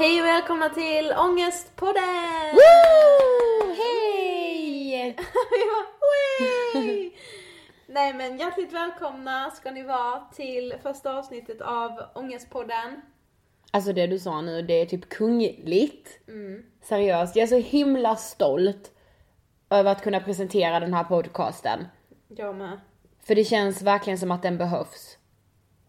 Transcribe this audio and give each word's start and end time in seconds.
Hej 0.00 0.20
och 0.20 0.26
välkomna 0.26 0.68
till 0.68 1.12
Ångestpodden! 1.12 2.02
Woo! 2.52 3.74
Hej! 3.76 5.16
Nej 7.86 8.14
men 8.14 8.38
hjärtligt 8.38 8.72
välkomna 8.72 9.50
ska 9.50 9.70
ni 9.70 9.82
vara 9.82 10.20
till 10.34 10.74
första 10.82 11.18
avsnittet 11.18 11.60
av 11.60 12.00
Ångestpodden. 12.14 13.00
Alltså 13.70 13.92
det 13.92 14.06
du 14.06 14.18
sa 14.18 14.40
nu, 14.40 14.62
det 14.62 14.74
är 14.74 14.86
typ 14.86 15.08
kungligt. 15.08 16.20
Seriöst, 16.82 17.36
jag 17.36 17.42
är 17.42 17.46
så 17.46 17.68
himla 17.68 18.16
stolt 18.16 18.90
över 19.70 19.92
att 19.92 20.02
kunna 20.02 20.20
presentera 20.20 20.80
den 20.80 20.94
här 20.94 21.04
podcasten. 21.04 21.86
Jag 22.28 22.56
med. 22.56 22.80
För 23.22 23.34
det 23.34 23.44
känns 23.44 23.82
verkligen 23.82 24.18
som 24.18 24.30
att 24.30 24.42
den 24.42 24.58
behövs. 24.58 25.18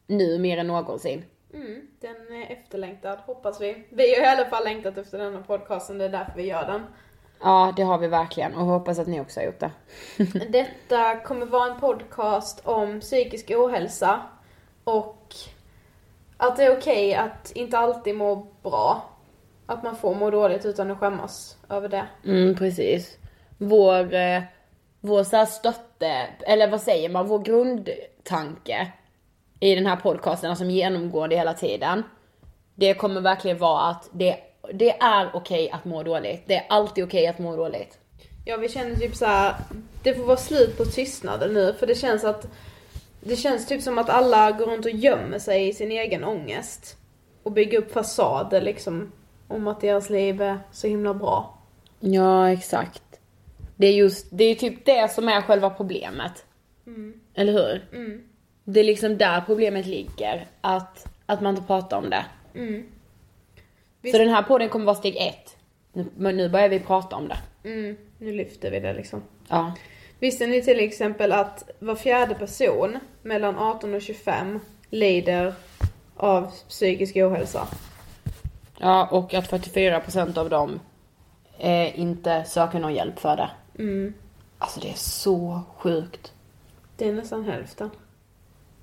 Nu 0.08 0.40
mer 0.40 0.58
än 0.58 0.68
någonsin. 0.68 1.26
Mm, 1.54 1.88
den 2.00 2.42
är 2.42 2.52
efterlängtad 2.52 3.20
hoppas 3.26 3.62
vi. 3.62 3.84
Vi 3.90 4.16
har 4.16 4.24
i 4.24 4.26
alla 4.26 4.50
fall 4.50 4.64
längtat 4.64 4.98
efter 4.98 5.18
denna 5.18 5.42
podcasten, 5.42 5.98
det 5.98 6.06
är 6.06 6.10
därför 6.10 6.34
vi 6.36 6.48
gör 6.48 6.66
den. 6.66 6.82
Ja, 7.42 7.74
det 7.76 7.84
har 7.84 7.98
vi 7.98 8.08
verkligen 8.08 8.56
och 8.56 8.66
hoppas 8.66 9.00
att 9.00 9.08
ni 9.08 9.22
också 9.22 9.40
har 9.40 9.46
gjort 9.46 9.60
det. 9.60 9.72
Detta 10.50 11.16
kommer 11.16 11.46
vara 11.46 11.74
en 11.74 11.80
podcast 11.80 12.62
om 12.66 13.00
psykisk 13.00 13.52
ohälsa 13.52 14.22
och 14.84 15.36
att 16.38 16.58
det 16.58 16.64
är 16.64 16.78
okej 16.78 17.14
att 17.14 17.52
inte 17.52 17.78
alltid 17.78 18.16
må 18.16 18.48
bra. 18.64 19.10
Att 19.66 19.84
man 19.84 19.96
får 19.96 20.16
må 20.16 20.30
dåligt 20.30 20.66
utan 20.66 20.92
att 20.92 21.00
skämmas 21.00 21.58
över 21.70 21.90
det. 21.90 22.08
Mm, 22.26 22.56
precis. 22.56 23.18
Vår, 23.58 24.14
eh, 24.14 24.42
vår 25.00 25.24
så 25.24 25.38
här 25.38 25.46
stötte, 25.46 26.28
eller 26.40 26.68
vad 26.68 26.82
säger 26.82 27.10
man, 27.10 27.28
vår 27.28 27.40
grundtanke 27.40 28.92
i 29.62 29.76
den 29.76 29.86
här 29.86 29.96
podcasten 29.96 30.56
som 30.56 30.70
genomgår 30.70 31.28
det 31.28 31.36
hela 31.36 31.54
tiden. 31.54 32.04
Det 32.76 32.94
kommer 32.94 33.22
verkligen 33.22 33.58
vara 33.58 33.82
att 33.82 34.10
det, 34.12 34.38
det 34.74 34.90
är 35.00 35.30
okej 35.34 35.70
att 35.72 35.86
må 35.86 36.04
dåligt. 36.04 36.44
Det 36.48 36.56
är 36.56 36.66
alltid 36.70 37.04
okej 37.04 37.28
att 37.28 37.40
må 37.40 37.56
dåligt. 37.56 37.98
Ja, 38.46 38.58
vi 38.58 38.70
känner 38.70 38.96
typ 38.96 39.16
så 39.16 39.26
här. 39.26 39.56
det 40.04 40.14
får 40.14 40.24
vara 40.24 40.38
slut 40.38 40.78
på 40.78 40.86
tystnaden 40.86 41.54
nu 41.54 41.74
för 41.74 41.88
det 41.88 41.96
känns 41.96 42.24
att 42.24 42.48
det 43.20 43.36
känns 43.36 43.68
typ 43.68 43.82
som 43.82 43.98
att 43.98 44.10
alla 44.10 44.52
går 44.52 44.66
runt 44.66 44.86
och 44.86 44.92
gömmer 44.92 45.40
sig 45.40 45.68
i 45.68 45.74
sin 45.74 45.92
egen 45.92 46.24
ångest. 46.24 46.98
Och 47.44 47.52
bygger 47.52 47.78
upp 47.78 47.92
fasader 47.92 48.62
liksom 48.62 49.12
om 49.48 49.68
att 49.68 49.82
deras 49.82 50.10
liv 50.10 50.42
är 50.42 50.60
så 50.72 50.88
himla 50.88 51.14
bra. 51.14 51.58
Ja, 52.00 52.50
exakt. 52.50 53.04
Det 53.76 53.88
är 53.88 53.94
just, 53.94 54.28
det 54.32 54.44
är 54.44 54.56
typ 54.56 54.86
det 54.86 55.12
som 55.12 55.30
är 55.30 55.42
själva 55.42 55.70
problemet. 55.70 56.46
Eller 57.34 57.54
hur? 57.54 57.86
Det 58.72 58.80
är 58.80 58.84
liksom 58.84 59.18
där 59.18 59.42
problemet 59.42 59.86
ligger. 59.86 60.48
Att, 60.62 61.08
att 61.26 61.42
man 61.42 61.56
inte 61.56 61.68
pratar 61.68 61.98
om 61.98 62.10
det. 62.10 62.26
Så 64.12 64.18
den 64.18 64.30
här 64.30 64.44
podden 64.44 64.70
kommer 64.70 64.86
vara 64.86 64.96
steg 64.96 65.16
ett. 65.18 65.58
Nu, 65.94 66.06
men 66.18 66.38
nu 66.38 66.50
börjar 66.50 66.70
vi 66.70 66.80
prata 66.80 67.16
om 67.16 67.28
det. 67.28 67.38
Mm, 67.70 67.98
nu 68.18 68.32
lyfter 68.34 68.72
vi 68.72 68.80
det 68.80 68.94
liksom. 68.94 69.24
Ja. 69.48 69.74
Visste 70.20 70.48
ni 70.48 70.62
till 70.62 70.80
exempel 70.80 71.32
att 71.32 71.70
var 71.80 71.96
fjärde 71.96 72.36
person 72.36 73.00
mellan 73.22 73.58
18 73.58 73.94
och 73.94 74.02
25 74.02 74.60
lider 74.90 75.54
av 76.16 76.52
psykisk 76.70 77.16
ohälsa? 77.16 77.68
Ja, 78.80 79.08
och 79.12 79.34
att 79.34 79.52
44% 79.52 80.38
av 80.38 80.50
dem 80.50 80.80
eh, 81.60 82.00
inte 82.00 82.44
söker 82.44 82.80
någon 82.80 82.94
hjälp 82.94 83.20
för 83.20 83.36
det. 83.36 83.50
Alltså 84.58 84.80
det 84.80 84.90
är 84.90 84.98
så 84.98 85.62
sjukt. 85.78 86.34
Det 86.98 87.08
är 87.08 87.14
nästan 87.14 87.46
hälften. 87.46 87.90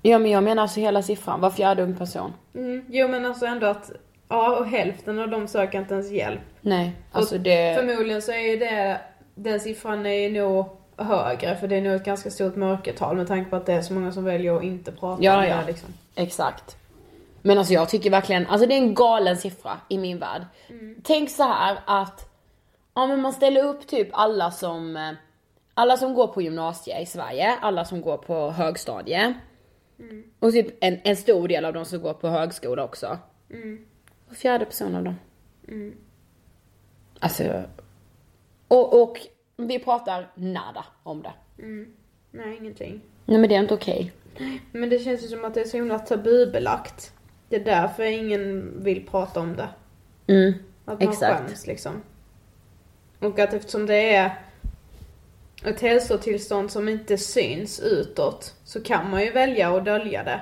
Ja 0.01 0.19
men 0.19 0.31
jag 0.31 0.43
menar 0.43 0.61
alltså 0.61 0.79
hela 0.79 1.01
siffran, 1.01 1.41
var 1.41 1.49
fjärde 1.49 1.83
ung 1.83 1.95
person. 1.95 2.33
Mm, 2.55 2.85
jo 2.89 3.07
men 3.07 3.25
alltså 3.25 3.45
ändå 3.45 3.67
att, 3.67 3.91
ja 4.29 4.57
och 4.57 4.65
hälften 4.65 5.19
av 5.19 5.29
dem 5.29 5.47
söker 5.47 5.79
inte 5.79 5.93
ens 5.93 6.11
hjälp. 6.11 6.39
Nej, 6.61 6.91
alltså 7.11 7.35
Och 7.35 7.41
det... 7.41 7.75
Förmodligen 7.77 8.21
så 8.21 8.31
är 8.31 8.51
ju 8.51 8.57
det, 8.57 9.01
den 9.35 9.59
siffran 9.59 10.05
är 10.05 10.29
ju 10.29 10.41
nog 10.41 10.65
högre 10.97 11.55
för 11.55 11.67
det 11.67 11.75
är 11.75 11.81
nog 11.81 11.93
ett 11.93 12.03
ganska 12.05 12.29
stort 12.29 12.55
mörkertal 12.55 13.15
med 13.15 13.27
tanke 13.27 13.49
på 13.49 13.55
att 13.55 13.65
det 13.65 13.73
är 13.73 13.81
så 13.81 13.93
många 13.93 14.11
som 14.11 14.23
väljer 14.25 14.55
att 14.57 14.63
inte 14.63 14.91
prata 14.91 15.23
Ja, 15.23 15.37
om 15.37 15.43
ja. 15.43 15.57
det 15.57 15.65
liksom. 15.67 15.93
Exakt. 16.15 16.77
Men 17.41 17.57
alltså 17.57 17.73
jag 17.73 17.89
tycker 17.89 18.09
verkligen, 18.09 18.47
alltså 18.47 18.67
det 18.67 18.73
är 18.73 18.77
en 18.77 18.93
galen 18.93 19.37
siffra 19.37 19.71
i 19.89 19.97
min 19.97 20.19
värld. 20.19 20.41
Tänk 21.03 21.29
så 21.29 21.43
här 21.43 21.79
att, 21.85 22.29
ja 22.93 23.07
men 23.07 23.21
man 23.21 23.33
ställer 23.33 23.63
upp 23.65 23.87
typ 23.87 24.07
alla 24.11 24.51
som, 24.51 24.97
eh, 24.97 25.11
alla 25.73 25.97
som 25.97 26.13
går 26.13 26.27
på 26.27 26.41
gymnasie 26.41 27.01
i 27.01 27.05
Sverige, 27.05 27.55
alla 27.61 27.85
som 27.85 28.01
går 28.01 28.17
på 28.17 28.49
högstadie. 29.99 30.23
Och 30.39 30.51
typ 30.51 30.67
en, 30.83 30.99
en 31.03 31.15
stor 31.15 31.47
del 31.47 31.65
av 31.65 31.73
de 31.73 31.85
som 31.85 32.01
går 32.01 32.13
på 32.13 32.27
högskola 32.27 32.83
också. 32.83 33.17
Och 34.29 34.35
fjärde 34.35 34.65
person 34.65 34.95
av 34.95 35.03
dem. 35.03 35.15
Alltså, 37.19 37.63
och, 38.67 39.01
och 39.01 39.17
vi 39.57 39.79
pratar 39.79 40.31
nada 40.35 40.85
om 41.03 41.21
det. 41.23 41.33
Nej, 42.31 42.57
ingenting. 42.57 43.01
Nej 43.25 43.37
men 43.37 43.49
det 43.49 43.55
är 43.55 43.59
inte 43.59 43.73
okej. 43.73 44.11
Men 44.71 44.89
det 44.89 44.99
känns 44.99 45.23
ju 45.23 45.27
som 45.27 45.45
att 45.45 45.53
det 45.53 45.61
är 45.61 45.65
så 45.65 45.77
himla 45.77 45.99
tabubelagt. 45.99 47.13
Det 47.49 47.55
är 47.55 47.65
därför 47.65 48.03
ingen 48.03 48.73
vill 48.83 49.05
prata 49.07 49.39
om 49.39 49.55
det. 49.55 49.69
Mm, 50.27 50.53
Att 50.85 50.99
man 50.99 51.09
exakt. 51.09 51.39
skäms 51.47 51.67
liksom. 51.67 52.01
Och 53.19 53.39
att 53.39 53.53
eftersom 53.53 53.85
det 53.85 54.15
är 54.15 54.41
ett 55.65 55.81
hälsotillstånd 55.81 56.71
som 56.71 56.89
inte 56.89 57.17
syns 57.17 57.79
utåt 57.79 58.55
så 58.63 58.83
kan 58.83 59.09
man 59.09 59.21
ju 59.23 59.31
välja 59.31 59.77
att 59.77 59.85
dölja 59.85 60.23
det. 60.23 60.41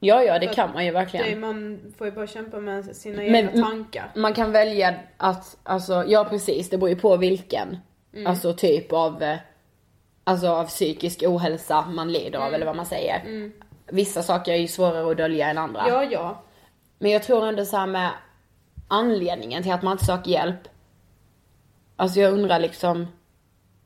Ja 0.00 0.22
ja 0.22 0.38
det 0.38 0.46
För 0.48 0.54
kan 0.54 0.72
man 0.72 0.84
ju 0.84 0.90
det 0.90 0.94
verkligen. 0.98 1.40
man 1.40 1.80
får 1.98 2.06
ju 2.06 2.12
bara 2.12 2.26
kämpa 2.26 2.60
med 2.60 2.96
sina 2.96 3.16
Men- 3.22 3.34
egna 3.34 3.62
tankar. 3.62 4.12
Man 4.16 4.34
kan 4.34 4.52
välja 4.52 4.94
att, 5.16 5.56
alltså, 5.62 6.04
ja 6.08 6.24
precis, 6.24 6.70
det 6.70 6.78
beror 6.78 6.90
ju 6.90 6.96
på 6.96 7.16
vilken, 7.16 7.78
Mm. 8.14 8.26
alltså 8.26 8.54
typ 8.54 8.92
av, 8.92 9.22
eh, 9.22 9.36
alltså 10.24 10.48
av 10.48 10.64
psykisk 10.66 11.22
ohälsa 11.26 11.86
man 11.86 12.12
lider 12.12 12.38
Mm. 12.38 12.42
av 12.42 12.54
eller 12.54 12.66
vad 12.66 12.76
man 12.76 12.86
säger. 12.86 13.50
Vissa 13.86 14.22
saker 14.22 14.52
är 14.52 14.56
ju 14.56 14.68
svårare 14.68 15.10
att 15.10 15.16
dölja 15.16 15.48
än 15.50 15.58
andra. 15.58 15.84
Ja, 15.88 16.04
ja. 16.04 16.42
Men 16.98 17.10
jag 17.10 17.22
tror 17.22 17.46
ändå 17.46 17.64
så 17.64 17.76
här 17.76 17.86
med 17.86 18.10
anledningen 18.88 19.62
till 19.62 19.72
att 19.72 19.82
man 19.82 19.92
inte 19.92 20.04
söker 20.04 20.30
hjälp. 20.30 20.68
Alltså 21.96 22.20
jag 22.20 22.32
undrar 22.32 22.58
liksom, 22.58 23.06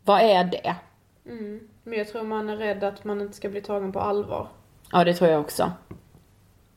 vad 0.06 0.20
är 0.20 0.44
det? 0.44 0.76
Men 1.82 1.98
jag 1.98 2.08
tror 2.08 2.22
man 2.22 2.48
är 2.48 2.56
rädd 2.56 2.84
att 2.84 3.04
man 3.04 3.20
inte 3.20 3.36
ska 3.36 3.48
bli 3.48 3.60
tagen 3.60 3.92
på 3.92 4.00
allvar. 4.00 4.48
Ja 4.92 5.04
det 5.04 5.14
tror 5.14 5.30
jag 5.30 5.40
också. 5.40 5.72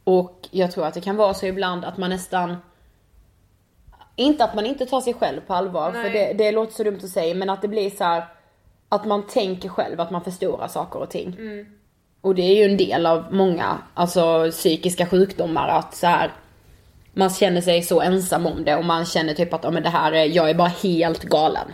Och 0.04 0.48
jag 0.52 0.72
tror 0.72 0.86
att 0.86 0.94
det 0.94 1.02
kan 1.02 1.16
vara 1.16 1.34
så 1.34 1.46
ibland 1.46 1.86
att 1.86 1.98
man 1.98 2.10
nästan 2.10 2.56
inte 4.16 4.44
att 4.44 4.56
man 4.56 4.66
inte 4.66 4.86
tar 4.86 5.02
sig 5.02 5.14
själv 5.14 5.42
på 5.42 5.54
allvar, 5.54 5.92
för 5.92 6.04
Nej. 6.04 6.34
det, 6.38 6.44
det 6.44 6.52
låter 6.52 6.74
så 6.74 6.84
dumt 6.84 7.00
att 7.04 7.10
säga, 7.10 7.36
men 7.36 7.50
att 7.50 7.62
det 7.62 7.68
blir 7.68 7.90
så 7.90 8.04
här 8.04 8.26
att 8.90 9.06
man 9.06 9.28
tänker 9.28 9.70
själv 9.70 10.02
att 10.02 10.12
man 10.12 10.24
förstorar 10.24 10.68
saker 10.68 11.00
och 11.00 11.10
ting. 11.10 11.38
Och 12.22 12.36
det 12.36 12.42
är 12.42 12.56
ju 12.56 12.72
en 12.72 12.78
del 12.78 13.06
av 13.06 13.34
många, 13.34 13.78
alltså 13.94 14.52
psykiska 14.52 15.06
sjukdomar 15.06 15.68
att 15.68 15.96
så 15.96 16.08
här 16.08 16.32
man 17.14 17.30
känner 17.30 17.62
sig 17.62 17.82
så 17.82 18.02
ensam 18.02 18.46
om 18.46 18.66
det 18.66 18.76
och 18.76 18.86
man 18.86 19.06
känner 19.06 19.34
typ 19.34 19.54
att, 19.54 19.64
ja 19.64 19.72
men 19.72 19.84
det 19.84 19.90
här 19.90 20.12
är, 20.12 20.26
jag 20.26 20.50
är 20.50 20.54
bara 20.54 20.68
helt 20.68 21.24
galen. 21.24 21.68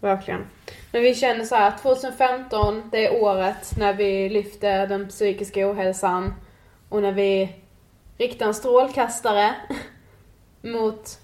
Verkligen. 0.00 0.46
Men 0.92 1.02
vi 1.02 1.14
känner 1.14 1.44
så 1.44 1.54
här, 1.54 1.72
2015, 1.82 2.82
det 2.92 3.06
är 3.06 3.22
året 3.22 3.70
när 3.78 3.94
vi 3.94 4.28
lyfter 4.28 4.86
den 4.86 5.08
psykiska 5.08 5.70
ohälsan 5.70 6.34
och 6.88 7.02
när 7.02 7.12
vi 7.12 7.52
riktar 8.18 8.46
en 8.46 8.54
strålkastare 8.54 9.54
mot, 10.62 11.18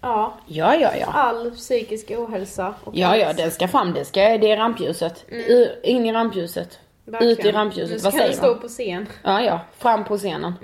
ja, 0.00 0.34
Ja, 0.46 0.74
ja, 0.74 0.90
ja. 1.00 1.06
all 1.06 1.50
psykisk 1.50 2.10
ohälsa. 2.10 2.74
Ja, 2.92 3.16
ja, 3.16 3.32
den 3.32 3.50
ska 3.50 3.68
fram, 3.68 3.92
det 3.94 4.04
ska, 4.04 4.20
det 4.38 4.50
är 4.52 4.56
rampljuset. 4.56 5.24
U- 5.28 5.68
In 5.82 6.06
i 6.06 6.12
rampljuset. 6.12 6.78
Verkligen. 7.04 7.32
Ut 7.32 7.44
i 7.44 7.52
rampljuset, 7.52 7.96
Nu 7.96 8.02
vad 8.02 8.12
ska 8.12 8.22
den 8.22 8.32
säger 8.32 8.38
stå 8.42 8.46
man? 8.52 8.60
på 8.60 8.68
scen. 8.68 9.06
Ja, 9.22 9.42
ja, 9.42 9.60
fram 9.78 10.04
på 10.04 10.16
scenen. 10.18 10.54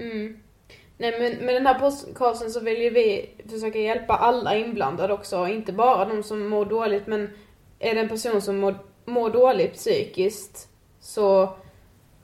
Nej 1.04 1.20
men 1.20 1.46
med 1.46 1.54
den 1.54 1.66
här 1.66 1.74
podcasten 1.74 2.50
så 2.50 2.60
vill 2.60 2.82
ju 2.82 2.90
vi 2.90 3.30
försöka 3.50 3.78
hjälpa 3.78 4.14
alla 4.16 4.56
inblandade 4.56 5.12
också, 5.12 5.48
inte 5.48 5.72
bara 5.72 6.04
de 6.04 6.22
som 6.22 6.48
mår 6.48 6.64
dåligt 6.64 7.06
men 7.06 7.30
är 7.78 7.94
det 7.94 8.00
en 8.00 8.08
person 8.08 8.42
som 8.42 8.56
mår, 8.56 8.78
mår 9.04 9.30
dåligt 9.30 9.74
psykiskt 9.74 10.68
så 11.00 11.42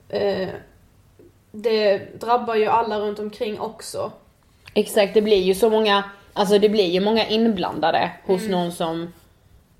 eh, 0.08 0.48
det 1.52 1.98
drabbar 2.20 2.54
ju 2.54 2.66
alla 2.66 3.00
runt 3.00 3.18
omkring 3.18 3.60
också. 3.60 4.12
Exakt, 4.74 5.14
det 5.14 5.22
blir 5.22 5.42
ju 5.42 5.54
så 5.54 5.70
många, 5.70 6.04
alltså 6.32 6.58
det 6.58 6.68
blir 6.68 6.88
ju 6.90 7.00
många 7.00 7.26
inblandade 7.26 8.10
hos 8.26 8.40
Mm. 8.40 8.52
någon 8.52 8.72
som 8.72 9.12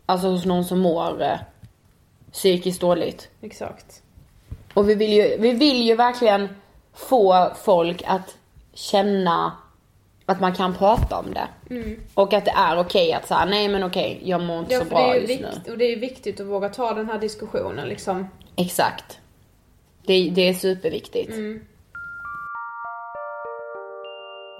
alltså 0.06 0.28
hos 0.28 0.44
någon 0.44 0.64
som 0.64 0.78
mår 0.78 1.22
eh, 1.22 1.38
psykiskt 2.32 2.80
dåligt. 2.80 3.28
Exakt. 3.42 4.02
Och 4.74 4.88
vi 4.88 4.94
vill 4.94 5.12
ju, 5.12 5.36
vi 5.38 5.52
vill 5.52 5.82
ju 5.82 5.94
verkligen 5.94 6.48
få 6.94 7.52
folk 7.64 8.02
att 8.06 8.36
känna 8.72 9.52
att 10.26 10.40
man 10.40 10.54
kan 10.54 10.74
prata 10.74 11.18
om 11.18 11.34
det. 11.34 11.48
Och 12.14 12.32
att 12.32 12.44
det 12.44 12.50
är 12.50 12.78
okej 12.78 13.12
att 13.12 13.28
säga 13.28 13.44
nej 13.44 13.68
men 13.68 13.82
okej, 13.84 14.20
jag 14.24 14.40
mår 14.40 14.58
inte 14.58 14.74
Ja, 14.74 14.80
så 14.80 14.84
bra 14.86 15.16
just 15.16 15.40
nu. 15.40 15.48
vikt, 15.48 15.68
och 15.68 15.78
det 15.78 15.84
är 15.84 15.96
viktigt 16.00 16.40
att 16.40 16.46
våga 16.46 16.68
ta 16.68 16.94
den 16.94 17.06
här 17.06 17.18
diskussionen 17.18 17.88
liksom. 17.88 18.28
Exakt. 18.56 19.18
Det, 20.06 20.30
det 20.30 20.48
är 20.48 20.54
superviktigt. 20.54 21.28
Mm. 21.32 21.60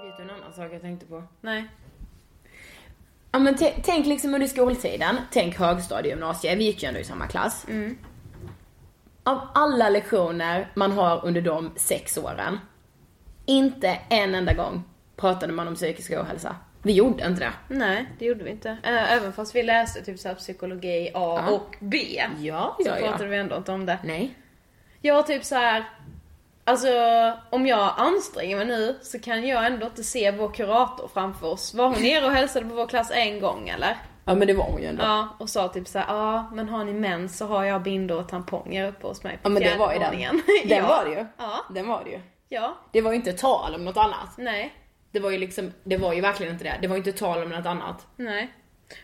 Vet 0.05 0.17
du 0.17 0.23
en 0.23 0.29
annan 0.29 0.53
sak 0.53 0.73
jag 0.73 0.81
tänkte 0.81 1.05
på? 1.05 1.23
Nej. 1.41 1.65
Ja 3.31 3.39
men 3.39 3.57
tänk 3.83 4.05
liksom 4.05 4.33
under 4.33 4.47
skoltiden, 4.47 5.15
tänk 5.31 5.55
högstadie, 5.59 6.09
gymnasie, 6.11 6.55
vi 6.55 6.63
gick 6.63 6.83
ju 6.83 6.87
ändå 6.87 6.99
i 6.99 7.03
samma 7.03 7.27
klass. 7.27 7.65
Av 9.23 9.39
alla 9.53 9.89
lektioner 9.89 10.71
man 10.75 10.91
har 10.91 11.25
under 11.25 11.41
de 11.41 11.71
sex 11.75 12.17
åren, 12.17 12.59
inte 13.51 13.99
en 14.09 14.35
enda 14.35 14.53
gång 14.53 14.83
pratade 15.17 15.53
man 15.53 15.67
om 15.67 15.75
psykisk 15.75 16.11
ohälsa. 16.11 16.55
Vi 16.83 16.93
gjorde 16.93 17.27
inte 17.27 17.41
det. 17.41 17.51
Nej, 17.75 18.05
det 18.19 18.25
gjorde 18.25 18.43
vi 18.43 18.49
inte. 18.49 18.77
Ä- 18.83 19.05
Även 19.09 19.33
fast 19.33 19.55
vi 19.55 19.63
läste 19.63 20.01
typ 20.05 20.19
så 20.19 20.27
här 20.27 20.35
psykologi 20.35 21.11
A 21.13 21.43
Ja. 21.47 21.53
och 21.55 21.75
B. 21.79 22.21
Ja, 22.39 22.75
Så 22.79 22.89
ja, 22.89 22.99
ja. 22.99 23.07
pratade 23.07 23.29
vi 23.29 23.37
ändå 23.37 23.55
inte 23.57 23.71
om 23.71 23.85
det. 23.85 23.97
Nej. 24.03 24.35
Jag 25.01 25.27
typ 25.27 25.43
så 25.45 25.55
här. 25.55 25.83
Alltså 26.63 26.87
om 27.49 27.67
jag 27.67 27.93
anstränger 27.97 28.57
mig 28.57 28.65
nu 28.65 28.95
så 29.01 29.19
kan 29.19 29.47
jag 29.47 29.65
ändå 29.65 29.85
inte 29.85 30.03
se 30.03 30.31
vår 30.31 30.49
kurator 30.49 31.07
framför 31.13 31.47
oss. 31.47 31.73
Var 31.73 31.85
hon 31.89 32.01
nere 32.01 32.25
och 32.25 32.31
hälsade 32.31 32.65
på 32.65 32.75
vår 32.75 32.87
klass 32.87 33.11
en 33.13 33.39
gång 33.39 33.69
eller? 33.69 33.97
Ja 34.25 34.35
men 34.35 34.47
det 34.47 34.53
var 34.53 34.63
hon 34.65 34.81
ju 34.81 34.87
ändå. 34.87 35.03
Ja, 35.03 35.27
och 35.39 35.49
sa 35.49 35.67
typ 35.67 35.87
så 35.87 35.99
här, 35.99 36.05
ja 36.15 36.49
men 36.53 36.69
har 36.69 36.83
ni 36.85 36.93
mens 36.93 37.37
så 37.37 37.45
har 37.47 37.63
jag 37.63 37.81
bindor 37.81 38.19
och 38.19 38.29
tamponger 38.29 38.87
uppe 38.87 39.07
hos 39.07 39.23
mig 39.23 39.33
på 39.33 39.39
Ja 39.43 39.49
men 39.49 39.63
det 39.63 39.75
var 39.77 39.93
ju 39.93 39.99
den. 39.99 40.11
Den 40.21 40.41
ja. 40.77 40.87
var 40.87 41.05
det 41.05 41.11
ju. 41.11 41.25
Ja. 41.37 41.65
Den 41.69 41.87
var 41.87 42.01
det 42.03 42.09
ju. 42.09 42.19
Ja, 42.53 42.77
Det 42.91 43.01
var 43.01 43.11
ju 43.11 43.15
inte 43.17 43.33
tal 43.33 43.75
om 43.75 43.85
något 43.85 43.97
annat. 43.97 44.37
nej, 44.37 44.73
Det 45.11 45.19
var 45.19 45.29
ju 45.31 45.37
liksom, 45.37 45.73
det 45.83 45.97
var 45.97 46.13
ju 46.13 46.21
verkligen 46.21 46.53
inte 46.53 46.63
det. 46.63 46.77
Det 46.81 46.87
var 46.87 46.95
ju 46.95 46.99
inte 46.99 47.11
tal 47.19 47.43
om 47.43 47.49
något 47.49 47.65
annat. 47.65 48.07
nej. 48.15 48.53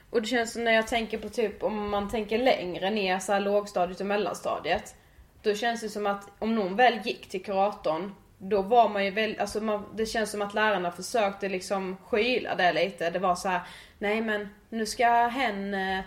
Och 0.10 0.22
det 0.22 0.28
känns 0.28 0.54
som 0.54 0.64
när 0.64 0.72
jag 0.72 0.88
tänker 0.88 1.18
på 1.18 1.30
typ 1.30 1.64
om 1.64 1.90
man 1.90 2.10
tänker 2.10 2.38
längre 2.38 2.90
ner 2.90 3.20
så 3.20 3.34
här 3.34 3.40
lågstadiet 3.40 4.00
och 4.00 4.06
mellanstadiet. 4.06 4.96
Då 5.44 5.56
känns 5.56 5.82
det 5.82 5.90
som 5.90 6.08
att 6.08 6.30
om 6.40 6.56
någon 6.56 6.76
väl 6.76 7.00
gick 7.04 7.30
till 7.30 7.44
kuratorn 7.44 8.16
då 8.38 8.62
var 8.62 8.90
man 8.90 9.06
ju 9.06 9.12
väl, 9.12 9.36
alltså 9.40 9.62
man, 9.62 9.86
det 9.96 10.06
känns 10.06 10.32
som 10.32 10.42
att 10.42 10.54
lärarna 10.54 10.92
försökte 10.92 11.50
liksom 11.50 11.98
skyla 12.08 12.56
det 12.56 12.74
lite. 12.74 13.10
Det 13.10 13.20
var 13.20 13.36
så 13.36 13.50
här: 13.50 13.62
nej 14.00 14.22
men 14.22 14.50
nu 14.70 14.86
ska 14.86 15.08
hen, 15.28 15.74
eh, 15.74 16.00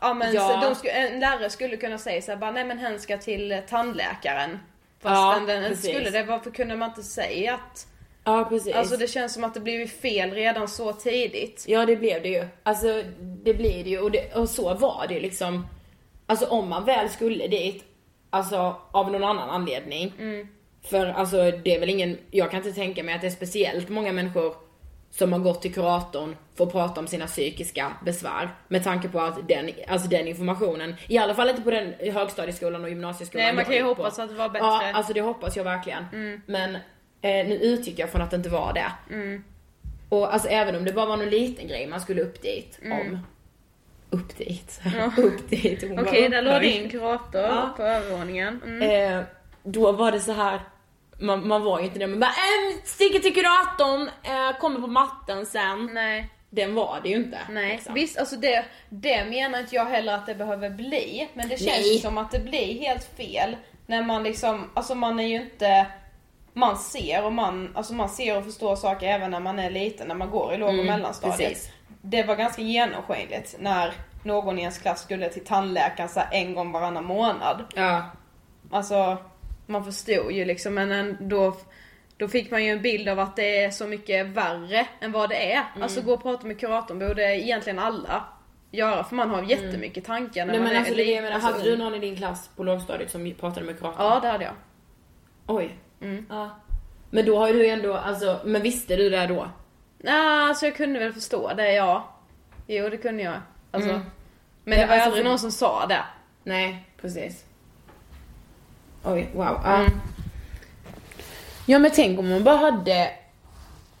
ja 0.00 0.14
men 0.14 0.32
Ja. 0.34 0.48
Så 0.62 0.68
de 0.68 0.74
sku, 0.74 0.88
en 0.88 1.20
lärare 1.20 1.50
skulle 1.50 1.76
kunna 1.76 1.98
säga 1.98 2.22
så 2.22 2.30
här, 2.32 2.38
bara, 2.38 2.50
nej 2.50 2.64
men 2.64 2.78
hen 2.78 2.98
ska 3.00 3.18
till 3.18 3.62
tandläkaren. 3.68 4.58
Fast 5.02 5.14
Ja, 5.48 5.54
den, 5.54 5.64
precis. 5.70 5.90
skulle 5.90 6.10
det, 6.10 6.22
varför 6.22 6.50
kunde 6.50 6.76
man 6.76 6.88
inte 6.88 7.02
säga 7.02 7.54
att, 7.54 7.86
Ja 8.24 8.46
precis. 8.48 8.74
alltså 8.74 8.96
det 8.96 9.06
känns 9.06 9.34
som 9.34 9.44
att 9.44 9.54
det 9.54 9.60
blev 9.60 9.86
fel 9.86 10.30
redan 10.30 10.68
så 10.68 10.92
tidigt. 10.92 11.64
Ja 11.68 11.86
det 11.86 11.96
blev 11.96 12.22
det 12.22 12.28
ju. 12.28 12.48
Alltså 12.62 13.02
det 13.20 13.54
blir 13.54 13.84
det 13.84 13.90
ju 13.90 13.98
och, 13.98 14.10
det, 14.10 14.34
och 14.34 14.48
så 14.48 14.74
var 14.74 15.04
det 15.08 15.14
ju 15.14 15.20
liksom. 15.20 15.66
Alltså 16.26 16.46
om 16.46 16.68
man 16.68 16.84
väl 16.84 17.08
skulle 17.08 17.46
dit, 17.46 17.84
alltså 18.30 18.76
av 18.90 19.12
någon 19.12 19.24
annan 19.24 19.50
anledning. 19.50 20.12
För 20.90 21.06
alltså 21.06 21.36
det 21.50 21.74
är 21.74 21.80
väl 21.80 21.90
ingen, 21.90 22.18
jag 22.30 22.50
kan 22.50 22.58
inte 22.58 22.72
tänka 22.72 23.02
mig 23.02 23.14
att 23.14 23.20
det 23.20 23.26
är 23.26 23.30
speciellt 23.30 23.88
många 23.88 24.12
människor 24.12 24.54
som 25.10 25.32
har 25.32 25.40
gått 25.40 25.62
till 25.62 25.74
kuratorn 25.74 26.36
för 26.56 26.64
att 26.66 26.72
prata 26.72 27.00
om 27.00 27.06
sina 27.06 27.26
psykiska 27.26 27.92
besvär. 28.04 28.54
Med 28.68 28.84
tanke 28.84 29.08
på 29.08 29.20
att 29.20 29.48
den, 29.48 29.70
alltså 29.88 30.08
den 30.08 30.28
informationen, 30.28 30.94
i 31.08 31.18
alla 31.18 31.34
fall 31.34 31.50
inte 31.50 31.62
på 31.62 31.70
den 31.70 31.94
högstadieskolan 32.12 32.82
och 32.84 32.88
gymnasieskolan 32.88 33.44
Nej, 33.46 33.54
man 33.54 33.64
kan 33.64 33.74
ju 33.74 33.78
gick 33.78 33.96
på. 33.96 34.02
hoppas 34.02 34.18
att 34.18 34.28
det 34.28 34.34
var 34.34 34.48
bättre. 34.48 34.66
Ja, 34.66 34.92
alltså 34.94 35.12
det 35.12 35.20
hoppas 35.20 35.56
jag 35.56 35.64
verkligen. 35.64 36.04
Men 36.46 36.74
eh, 37.20 37.46
nu 37.46 37.54
utgick 37.62 37.98
jag 37.98 38.10
från 38.10 38.22
att 38.22 38.30
det 38.30 38.36
inte 38.36 38.48
var 38.48 38.72
det. 38.72 38.92
Och 40.08 40.32
alltså 40.34 40.48
även 40.48 40.76
om 40.76 40.84
det 40.84 40.92
bara 40.92 41.06
var 41.06 41.16
någon 41.16 41.28
liten 41.30 41.68
grej 41.68 41.86
man 41.86 42.00
skulle 42.00 42.22
upp 42.22 42.42
dit 42.42 42.78
om. 42.84 43.18
Upp 44.10 44.36
dit. 44.38 44.80
upp 45.16 45.50
dit. 45.50 45.84
Okej, 45.98 46.22
var 46.22 46.28
där 46.28 46.42
låg 46.42 46.62
din 46.62 46.90
kurator 46.90 47.40
Ja. 47.42 47.74
på 47.76 47.82
övervåningen. 47.82 48.60
Mm. 48.66 49.12
Eh, 49.18 49.24
då 49.62 49.92
var 49.92 50.12
det 50.12 50.20
så 50.20 50.32
här. 50.32 50.60
Man, 51.20 51.48
man 51.48 51.62
var 51.62 51.78
ju 51.78 51.84
inte 51.84 51.98
det, 51.98 52.06
men 52.06 52.20
bara 52.20 52.30
äh, 52.30 52.82
sticker 52.84 53.18
till 53.18 53.34
kuratorn, 53.34 54.10
eh, 54.22 54.58
kommer 54.58 54.80
på 54.80 54.86
matten 54.86 55.46
sen. 55.46 55.90
Nej. 55.94 56.30
Den 56.50 56.74
var 56.74 57.00
det 57.02 57.08
ju 57.08 57.16
inte. 57.16 57.38
Nej, 57.50 57.72
liksom. 57.72 57.94
visst 57.94 58.18
alltså 58.18 58.36
det, 58.36 58.64
det 58.88 59.24
menar 59.24 59.58
inte 59.60 59.74
jag 59.74 59.84
heller 59.84 60.14
att 60.14 60.26
det 60.26 60.34
behöver 60.34 60.70
bli. 60.70 61.28
Men 61.34 61.48
det 61.48 61.56
känns 61.56 61.70
Nej. 61.86 61.98
som 61.98 62.18
att 62.18 62.30
det 62.30 62.38
blir 62.40 62.80
helt 62.80 63.04
fel. 63.16 63.56
När 63.86 64.02
man 64.02 64.22
liksom, 64.22 64.70
alltså 64.74 64.94
man 64.94 65.20
är 65.20 65.26
ju 65.26 65.34
inte, 65.36 65.86
man 66.52 66.76
ser 66.78 67.24
och 67.24 67.32
man, 67.32 67.72
alltså 67.76 67.92
man 67.94 68.08
ser 68.08 68.36
och 68.38 68.44
förstår 68.44 68.76
saker 68.76 69.06
även 69.06 69.30
när 69.30 69.40
man 69.40 69.58
är 69.58 69.70
liten, 69.70 70.08
när 70.08 70.14
man 70.14 70.30
går 70.30 70.54
i 70.54 70.56
låg 70.56 70.68
och 70.68 70.74
Mm, 70.74 70.86
mellanstadiet. 70.86 71.38
precis. 71.38 71.70
Det 72.02 72.22
var 72.22 72.36
ganska 72.36 72.62
genomskinligt 72.62 73.56
när 73.58 73.92
någon 74.24 74.58
i 74.58 74.60
ens 74.60 74.78
klass 74.78 75.02
skulle 75.02 75.28
till 75.28 75.44
tandläkaren 75.44 76.08
så 76.08 76.20
en 76.32 76.54
gång 76.54 76.72
varannan 76.72 77.04
månad. 77.04 77.64
Ja. 77.74 78.10
Alltså, 78.70 79.16
man 79.70 79.84
förstod 79.84 80.32
ju 80.32 80.44
liksom 80.44 80.74
men 80.74 80.92
ändå 80.92 81.56
då 82.16 82.28
fick 82.28 82.50
man 82.50 82.64
ju 82.64 82.70
en 82.70 82.82
bild 82.82 83.08
av 83.08 83.18
att 83.20 83.36
det 83.36 83.62
är 83.64 83.70
så 83.70 83.86
mycket 83.86 84.26
värre 84.26 84.86
än 85.00 85.12
vad 85.12 85.28
det 85.30 85.52
är. 85.52 85.62
Mm. 85.70 85.82
Alltså 85.82 86.00
gå 86.00 86.12
och 86.14 86.22
prata 86.22 86.46
med 86.46 86.60
kuratorn 86.60 86.98
borde 86.98 87.22
egentligen 87.22 87.78
alla 87.78 88.24
göra 88.70 89.04
för 89.04 89.16
man 89.16 89.30
har 89.30 89.42
jättemycket 89.42 90.04
tankar 90.04 90.46
när 90.46 90.52
Nej 90.52 90.60
man 90.60 90.68
men 90.68 90.76
är 90.76 90.78
alltså 90.78 90.94
det 90.94 91.04
det 91.04 91.10
jag 91.12 91.22
menar, 91.22 91.34
Alltså, 91.34 91.52
hade 91.52 91.64
du 91.70 91.76
någon 91.76 91.94
i 91.94 91.98
din 91.98 92.16
klass 92.16 92.50
på 92.56 92.64
lågstadiet 92.64 93.10
som 93.10 93.34
pratade 93.40 93.66
med 93.66 93.78
kuratorn? 93.78 94.04
Ja 94.06 94.20
det 94.22 94.28
hade 94.28 94.44
jag. 94.44 94.54
Oj. 95.46 95.76
Ja. 96.28 96.50
Men 97.10 97.26
då 97.26 97.38
har 97.38 97.48
ju 97.48 97.52
du 97.54 97.66
ändå, 97.68 97.94
alltså, 97.94 98.40
men 98.44 98.62
visste 98.62 98.96
du 98.96 99.10
det 99.10 99.26
då? 99.26 99.48
Nej, 99.98 100.48
alltså 100.48 100.66
jag 100.66 100.76
kunde 100.76 100.98
väl 100.98 101.12
förstå 101.12 101.52
det, 101.56 101.72
ja. 101.72 102.14
Jo 102.66 102.88
det 102.88 102.96
kunde 102.96 103.22
jag. 103.22 103.34
Alltså. 103.70 103.90
Mm. 103.90 104.02
Men 104.64 104.78
det 104.78 104.80
Ja, 104.80 104.86
var 104.86 104.94
ju 104.94 105.00
alltså, 105.00 105.06
aldrig 105.08 105.24
det- 105.24 105.28
någon 105.28 105.38
som 105.38 105.52
sa 105.52 105.86
det. 105.86 106.04
Nej, 106.44 106.84
precis. 107.00 107.44
Oj, 109.04 109.28
wow. 109.34 109.60
Ja. 109.64 109.76
Mm. 109.76 109.90
Ja 111.66 111.78
men 111.78 111.90
tänk 111.90 112.18
om 112.18 112.28
man 112.28 112.44
bara 112.44 112.56
hade, 112.56 113.10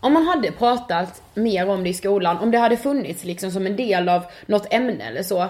om 0.00 0.12
man 0.12 0.26
hade 0.26 0.52
pratat 0.52 1.22
mer 1.34 1.68
om 1.68 1.82
det 1.82 1.88
i 1.88 1.94
skolan, 1.94 2.38
om 2.38 2.50
det 2.50 2.58
hade 2.58 2.76
funnits 2.76 3.24
liksom 3.24 3.50
som 3.50 3.66
en 3.66 3.76
del 3.76 4.08
av 4.08 4.24
något 4.46 4.72
ämne 4.72 5.04
eller 5.04 5.22
så. 5.22 5.48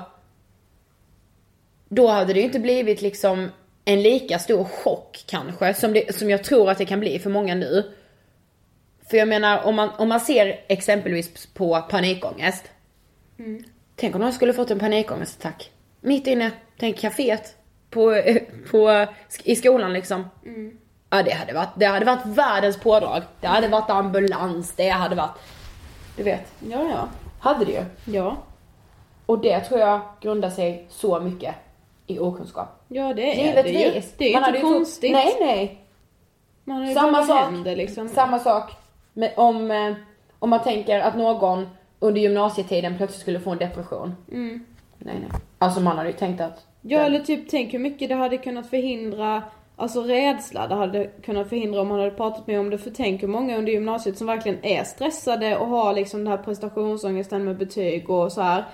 Då 1.89 2.07
hade 2.07 2.33
det 2.33 2.39
ju 2.39 2.47
inte 2.47 2.61
blivit 2.61 3.03
liksom 3.03 3.49
en 3.85 4.03
lika 4.03 4.39
stor 4.39 4.65
chock 4.65 5.25
kanske 5.27 5.75
som, 5.75 5.93
det, 5.93 6.17
som 6.17 6.31
jag 6.31 6.45
tror 6.45 6.71
att 6.71 6.79
det 6.79 6.87
kan 6.87 7.01
bli 7.01 7.19
för 7.19 7.31
många 7.31 7.55
nu. 7.55 7.93
För 9.11 9.17
jag 9.17 9.29
menar 9.29 9.63
om 9.63 9.75
man, 9.77 9.91
om 9.99 10.09
man 10.09 10.21
ser 10.21 10.65
exempelvis 10.69 11.47
på 11.47 11.81
panikångest. 11.81 12.65
Tänk 13.97 14.15
om 14.15 14.21
någon 14.21 14.33
skulle 14.33 14.53
fått 14.53 14.71
en 14.71 14.79
panikångestattack. 14.79 15.71
Mitt 16.01 16.27
inne, 16.27 16.51
tänk 16.79 16.97
kaféet. 16.99 17.57
På, 17.91 18.23
på, 18.71 19.07
i 19.45 19.57
skolan 19.57 19.93
liksom. 19.93 20.25
Ja 21.11 21.23
det 21.23 21.31
hade 21.31 21.53
varit, 21.53 21.69
det 21.77 21.85
hade 21.87 22.05
varit 22.05 22.27
världens 22.27 22.77
pådrag. 22.81 23.23
Det 23.41 23.47
hade 23.47 23.69
varit 23.69 23.91
ambulans, 23.91 24.73
det 24.73 24.89
hade 24.89 25.17
varit, 25.17 25.39
du 26.17 26.23
vet. 26.23 26.53
Ja 26.71 26.83
ja. 26.91 27.09
Hade 27.41 27.65
det 27.65 27.73
ju. 27.73 27.85
Ja. 28.17 28.37
Och 29.27 29.39
det 29.39 29.61
tror 29.61 29.81
jag 29.81 30.01
grundar 30.21 30.51
sig 30.51 30.87
så 30.89 31.21
mycket 31.21 31.55
i 32.07 32.19
okunskap. 32.19 32.69
Ja 32.89 33.15
det 33.15 33.51
är 33.51 33.63
det 33.63 33.71
ju. 33.71 33.79
Givetvis. 33.79 34.15
Det 34.17 34.25
är 34.25 34.29
ju 34.29 34.41
Man 34.41 34.49
inte 34.49 34.67
ju 34.67 34.75
konstigt. 34.75 35.13
Trott, 35.13 35.25
nej 35.25 35.37
nej. 35.41 35.85
Man 36.65 36.77
har 36.77 36.87
ju 36.89 36.95
Samma 36.95 37.23
sak. 37.27 37.41
händer 37.41 37.77
liksom. 37.77 38.09
Samma 38.09 38.39
sak 38.39 38.73
med, 39.13 39.33
om, 39.37 39.71
eh, 39.71 39.93
om 40.39 40.51
man 40.51 40.63
tänker 40.63 41.01
att 41.01 41.17
någon 41.17 41.69
under 41.99 42.21
gymnasietiden 42.21 42.97
plötsligt 42.97 43.21
skulle 43.21 43.41
få 43.41 43.51
en 43.51 43.59
depression. 43.59 44.17
Nej 44.27 44.61
nej. 44.99 45.41
Alltså 45.59 45.81
man 45.81 45.97
hade 45.97 46.11
ju 46.11 46.17
tänkt 46.17 46.41
att 46.41 46.67
Ja 46.83 46.99
den- 46.99 47.07
eller 47.07 47.25
typ 47.25 47.49
tänk 47.51 47.75
hur 47.75 47.79
mycket 47.79 48.09
det 48.09 48.15
hade 48.15 48.37
kunnat 48.39 48.71
förhindra 48.71 49.43
Alltså 49.77 50.03
rädsla 50.03 50.67
det 50.69 50.75
hade 50.75 51.05
kunnat 51.07 51.49
förhindra 51.49 51.81
om 51.81 51.89
man 51.89 51.99
hade 51.99 52.11
pratat 52.11 52.47
mer 52.47 52.61
om 52.61 52.71
det. 52.71 52.79
För 52.79 52.91
tänk 52.91 53.23
hur 53.23 53.29
många 53.29 53.57
under 53.59 53.73
gymnasiet 53.73 54.19
som 54.19 54.27
verkligen 54.27 54.59
är 54.65 54.85
stressade 54.85 55.57
och 55.57 55.67
har 55.67 55.93
liksom 55.95 56.21
den 56.25 56.27
här 56.33 56.37
prestationsångesten 56.45 57.45
med 57.45 57.57
betyg 57.59 58.11
och 58.11 58.33
så 58.33 58.41
här. 58.41 58.65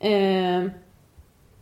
Eh, 0.00 0.70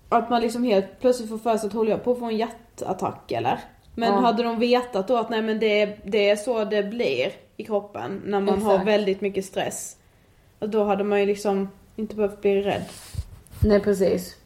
att 0.09 0.31
man 0.31 0.41
liksom 0.43 0.65
helt 0.65 1.01
plötsligt 1.01 1.29
får 1.29 1.39
för 1.39 1.57
sig 1.57 1.67
att 1.67 1.73
håller 1.73 1.91
jag 1.91 2.05
på 2.05 2.13
att 2.13 2.19
få 2.19 2.25
en 2.25 2.37
hjärtattack 2.37 3.33
eller? 3.33 3.59
Men 3.95 4.13
Ja. 4.13 4.21
hade 4.21 4.43
de 4.43 4.59
vetat 4.59 5.09
då 5.09 5.17
att 5.17 5.31
nej 5.31 5.43
men 5.43 5.59
det, 5.59 5.99
det 6.05 6.31
är 6.31 6.37
så 6.37 6.65
det 6.65 6.83
blir 6.83 7.33
i 7.57 7.65
kroppen 7.65 8.23
när 8.25 8.41
man 8.41 8.63
har 8.63 8.73
Exakt. 8.75 8.89
väldigt 8.89 9.21
mycket 9.21 9.45
stress. 9.45 9.97
Då 10.59 10.85
hade 10.85 11.05
man 11.05 11.21
ju 11.21 11.27
liksom 11.27 11.69
inte 11.97 12.15
behövt 12.17 12.41
bli 12.41 12.63
rädd. 12.63 12.85
Nej 13.63 13.81
precis. 13.81 14.37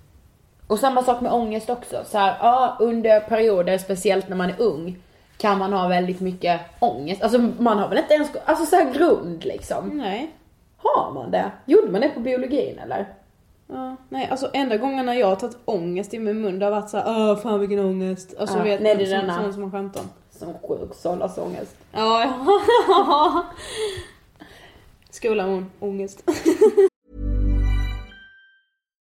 Och 0.66 0.78
samma 0.78 1.02
sak 1.02 1.20
med 1.20 1.32
ångest 1.32 1.70
också. 1.70 2.04
Så 2.10 2.18
här, 2.18 2.36
ja, 2.40 2.76
under 2.80 3.20
perioder, 3.20 3.78
speciellt 3.78 4.28
när 4.28 4.36
man 4.36 4.50
är 4.50 4.60
ung, 4.60 4.98
kan 5.36 5.58
man 5.58 5.72
ha 5.72 5.88
väldigt 5.88 6.20
mycket 6.20 6.60
ångest. 6.80 7.22
Alltså 7.22 7.38
man 7.58 7.78
har 7.78 7.88
väl 7.88 7.98
inte 7.98 8.14
ens, 8.14 8.30
alltså 8.44 8.66
så 8.66 8.84
grund 8.94 9.44
liksom. 9.44 9.88
Nej. 9.88 10.30
Har 10.76 11.12
man 11.12 11.30
det? 11.30 11.50
Gjorde 11.64 11.92
man 11.92 12.00
det 12.00 12.08
på 12.08 12.20
biologin 12.20 12.78
eller? 12.78 13.06
Ja, 13.66 13.96
nej 14.08 14.28
alltså 14.30 14.50
enda 14.52 14.76
gången 14.76 15.06
när 15.06 15.14
jag 15.14 15.26
har 15.26 15.36
tagit 15.36 15.56
ångest 15.64 16.14
i 16.14 16.18
min 16.18 16.40
mun 16.40 16.58
det 16.58 16.66
har 16.66 16.70
varit 16.72 16.90
såhär 16.90 17.04
åh 17.08 17.36
fan 17.36 17.60
vilken 17.60 17.78
ångest. 17.80 18.34
Alltså 18.38 18.56
Ja, 18.58 18.62
vet 18.64 18.82
nej, 18.82 18.94
det 18.96 19.04
är 19.04 19.20
denna. 19.20 19.42
sån 19.42 19.52
som 19.52 19.62
man 19.62 19.70
skämtar 19.72 20.00
om. 20.00 20.06
Som 20.30 20.54
sjuk 20.68 20.94
söndagsångest. 20.94 21.76
Ja, 21.92 22.24
ja. 22.24 23.42
Skolan 25.10 25.70
ångest. 25.80 26.22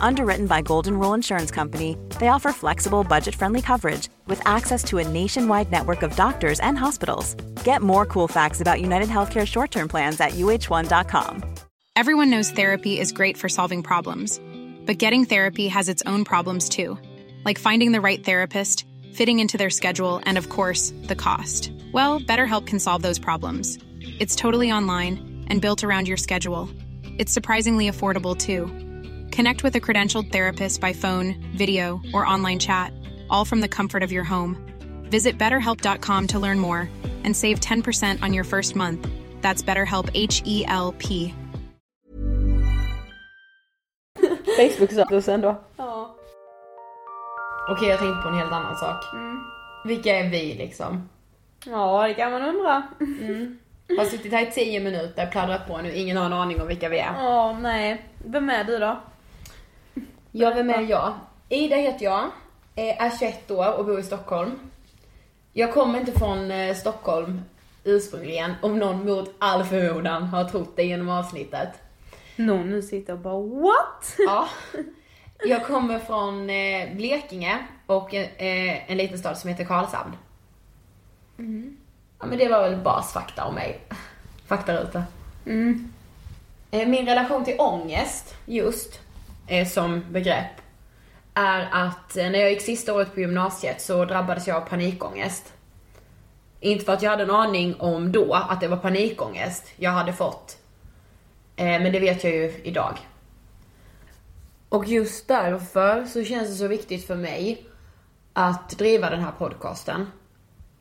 Underwritten 0.00 0.46
by 0.46 0.62
Golden 0.62 0.98
Rule 0.98 1.14
Insurance 1.14 1.50
Company, 1.50 1.96
they 2.18 2.28
offer 2.28 2.52
flexible, 2.52 3.04
budget 3.04 3.34
friendly 3.34 3.62
coverage 3.62 4.08
with 4.26 4.40
access 4.46 4.82
to 4.84 4.98
a 4.98 5.08
nationwide 5.08 5.70
network 5.70 6.02
of 6.02 6.16
doctors 6.16 6.60
and 6.60 6.78
hospitals. 6.78 7.34
Get 7.64 7.82
more 7.82 8.06
cool 8.06 8.28
facts 8.28 8.60
about 8.60 8.80
United 8.80 9.08
Healthcare 9.08 9.46
short 9.46 9.70
term 9.70 9.88
plans 9.88 10.20
at 10.20 10.32
uh1.com. 10.32 11.44
Everyone 11.96 12.30
knows 12.30 12.50
therapy 12.50 12.98
is 12.98 13.12
great 13.12 13.36
for 13.36 13.48
solving 13.48 13.82
problems, 13.82 14.40
but 14.86 14.98
getting 14.98 15.24
therapy 15.24 15.68
has 15.68 15.88
its 15.88 16.02
own 16.06 16.24
problems 16.24 16.68
too, 16.68 16.96
like 17.44 17.58
finding 17.58 17.92
the 17.92 18.00
right 18.00 18.24
therapist, 18.24 18.84
fitting 19.14 19.40
into 19.40 19.58
their 19.58 19.70
schedule, 19.70 20.20
and 20.24 20.38
of 20.38 20.48
course, 20.48 20.92
the 21.04 21.16
cost. 21.16 21.72
Well, 21.92 22.20
BetterHelp 22.20 22.66
can 22.66 22.78
solve 22.78 23.02
those 23.02 23.18
problems. 23.18 23.78
It's 24.20 24.36
totally 24.36 24.70
online 24.70 25.44
and 25.48 25.60
built 25.60 25.82
around 25.82 26.06
your 26.06 26.16
schedule. 26.16 26.70
It's 27.18 27.32
surprisingly 27.32 27.90
affordable 27.90 28.36
too. 28.36 28.70
Connect 29.38 29.62
with 29.62 29.76
a 29.76 29.80
credentialed 29.80 30.32
therapist 30.32 30.80
by 30.80 30.92
phone, 30.92 31.36
video, 31.56 32.00
or 32.12 32.26
online 32.26 32.58
chat, 32.58 32.92
all 33.30 33.44
from 33.44 33.60
the 33.60 33.68
comfort 33.68 34.02
of 34.02 34.10
your 34.10 34.24
home. 34.24 34.56
Visit 35.10 35.38
betterhelp.com 35.38 36.26
to 36.26 36.40
learn 36.40 36.58
more 36.58 36.88
and 37.22 37.36
save 37.36 37.60
10% 37.60 38.20
on 38.20 38.34
your 38.34 38.42
first 38.44 38.74
month. 38.74 39.06
That's 39.40 39.62
BetterHelp 39.62 40.10
H 40.14 40.42
E 40.44 40.64
L 40.66 40.92
P. 40.98 41.34
Facebook-status 44.56 45.28
ändå. 45.28 45.56
Ja. 45.76 46.16
Okej, 47.70 47.88
jag 47.88 47.98
tänkte 47.98 48.22
på 48.22 48.28
en 48.28 48.38
helt 48.38 48.52
annan 48.52 48.76
sak. 48.76 49.04
Vilka 49.84 50.18
är 50.18 50.30
vi 50.30 50.54
liksom? 50.54 51.08
ja, 51.66 52.08
det 52.08 52.14
kan 52.14 52.32
man 52.32 52.42
undra. 52.42 52.82
Har 53.98 54.04
suttit 54.04 54.32
här 54.32 54.42
i 54.42 54.50
tio 54.50 54.80
minuter, 54.80 55.26
pladdrat 55.26 55.66
på 55.68 55.78
nu, 55.78 55.94
ingen 55.94 56.16
har 56.16 56.26
en 56.26 56.32
aning 56.32 56.60
om 56.60 56.68
vilka 56.68 56.88
vi 56.88 56.98
är. 56.98 57.12
Ja, 57.14 57.58
nej. 57.60 58.04
Vem 58.24 58.50
är 58.50 58.64
du 58.64 58.78
då? 58.78 59.00
Ja, 60.32 60.52
vem 60.54 60.70
är 60.70 60.82
jag? 60.82 61.12
Ida 61.48 61.76
heter 61.76 62.04
jag, 62.04 62.30
är 62.74 63.18
21 63.18 63.50
år 63.50 63.78
och 63.78 63.84
bor 63.86 64.00
i 64.00 64.02
Stockholm. 64.02 64.58
Jag 65.52 65.74
kommer 65.74 66.00
inte 66.00 66.12
från 66.12 66.50
eh, 66.50 66.74
Stockholm 66.76 67.40
ursprungligen, 67.84 68.54
om 68.62 68.78
någon 68.78 69.04
mot 69.06 69.34
all 69.38 69.64
förmodan 69.64 70.22
har 70.22 70.44
trott 70.44 70.76
det 70.76 70.82
genom 70.84 71.08
avsnittet. 71.08 71.68
Någon 72.36 72.70
nu 72.70 72.82
sitter 72.82 73.12
och 73.12 73.18
bara 73.18 73.40
what? 73.40 74.14
Ja. 74.18 74.48
Jag 75.46 75.66
kommer 75.66 75.98
från 75.98 76.50
eh, 76.50 76.96
Blekinge 76.96 77.58
och 77.86 78.14
eh, 78.14 78.90
en 78.90 78.96
liten 78.96 79.18
stad 79.18 79.38
som 79.38 79.50
heter 79.50 79.64
Karlshamn. 79.64 80.16
Ja 82.20 82.26
men 82.26 82.38
det 82.38 82.48
var 82.48 82.62
väl 82.70 82.76
basfakta 82.80 83.44
om 83.44 83.54
mig. 83.54 83.80
Faktaruta. 84.46 85.04
Eh, 86.70 86.88
Min 86.88 87.06
relation 87.06 87.44
till 87.44 87.56
ångest, 87.58 88.34
just, 88.46 89.00
Eh, 89.50 89.68
som 89.68 90.04
begrepp, 90.12 90.60
är 91.34 91.68
att 91.72 92.16
eh, 92.16 92.30
när 92.30 92.38
jag 92.38 92.50
gick 92.50 92.62
sista 92.62 92.94
året 92.94 93.14
på 93.14 93.20
gymnasiet 93.20 93.80
så 93.80 94.04
drabbades 94.04 94.46
jag 94.46 94.56
av 94.56 94.68
panikångest. 94.68 95.52
Inte 96.60 96.84
för 96.84 96.92
att 96.92 97.02
jag 97.02 97.10
hade 97.10 97.22
en 97.22 97.30
aning 97.30 97.80
om 97.80 98.12
då 98.12 98.34
att 98.34 98.60
det 98.60 98.68
var 98.68 98.76
panikångest 98.76 99.66
jag 99.76 99.90
hade 99.90 100.12
fått. 100.12 100.58
Eh, 101.56 101.64
men 101.64 101.92
det 101.92 102.00
vet 102.00 102.24
jag 102.24 102.32
ju 102.32 102.60
idag. 102.64 102.98
Och 104.68 104.86
just 104.86 105.28
därför 105.28 106.04
så 106.04 106.24
känns 106.24 106.48
det 106.48 106.54
så 106.54 106.68
viktigt 106.68 107.06
för 107.06 107.16
mig 107.16 107.66
att 108.32 108.70
driva 108.70 109.10
den 109.10 109.20
här 109.20 109.32
podcasten. 109.38 110.06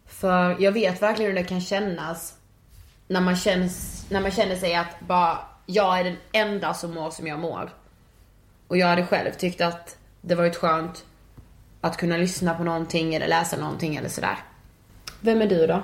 För 0.05 0.55
jag 0.59 0.71
vet 0.71 1.01
verkligen 1.01 1.31
hur 1.31 1.37
det 1.37 1.47
kan 1.47 1.61
kännas 1.61 2.37
när 3.07 3.21
man, 3.21 3.35
känns, 3.35 4.05
när 4.09 4.21
man 4.21 4.31
känner 4.31 4.55
sig 4.55 4.75
att 4.75 4.99
bara 4.99 5.37
jag 5.65 5.99
är 5.99 6.03
den 6.03 6.17
enda 6.31 6.73
som 6.73 6.93
mår 6.93 7.09
som 7.09 7.27
jag 7.27 7.39
mår. 7.39 7.69
Och 8.67 8.77
jag 8.77 8.87
hade 8.87 9.05
själv 9.05 9.31
tyckt 9.31 9.61
att 9.61 9.97
det 10.21 10.35
varit 10.35 10.55
skönt 10.55 11.05
att 11.81 11.97
kunna 11.97 12.17
lyssna 12.17 12.53
på 12.53 12.63
någonting 12.63 13.15
eller 13.15 13.27
läsa 13.27 13.57
någonting 13.57 13.95
eller 13.95 14.09
sådär. 14.09 14.37
Vem 15.21 15.41
är 15.41 15.47
du 15.47 15.67
då? 15.67 15.81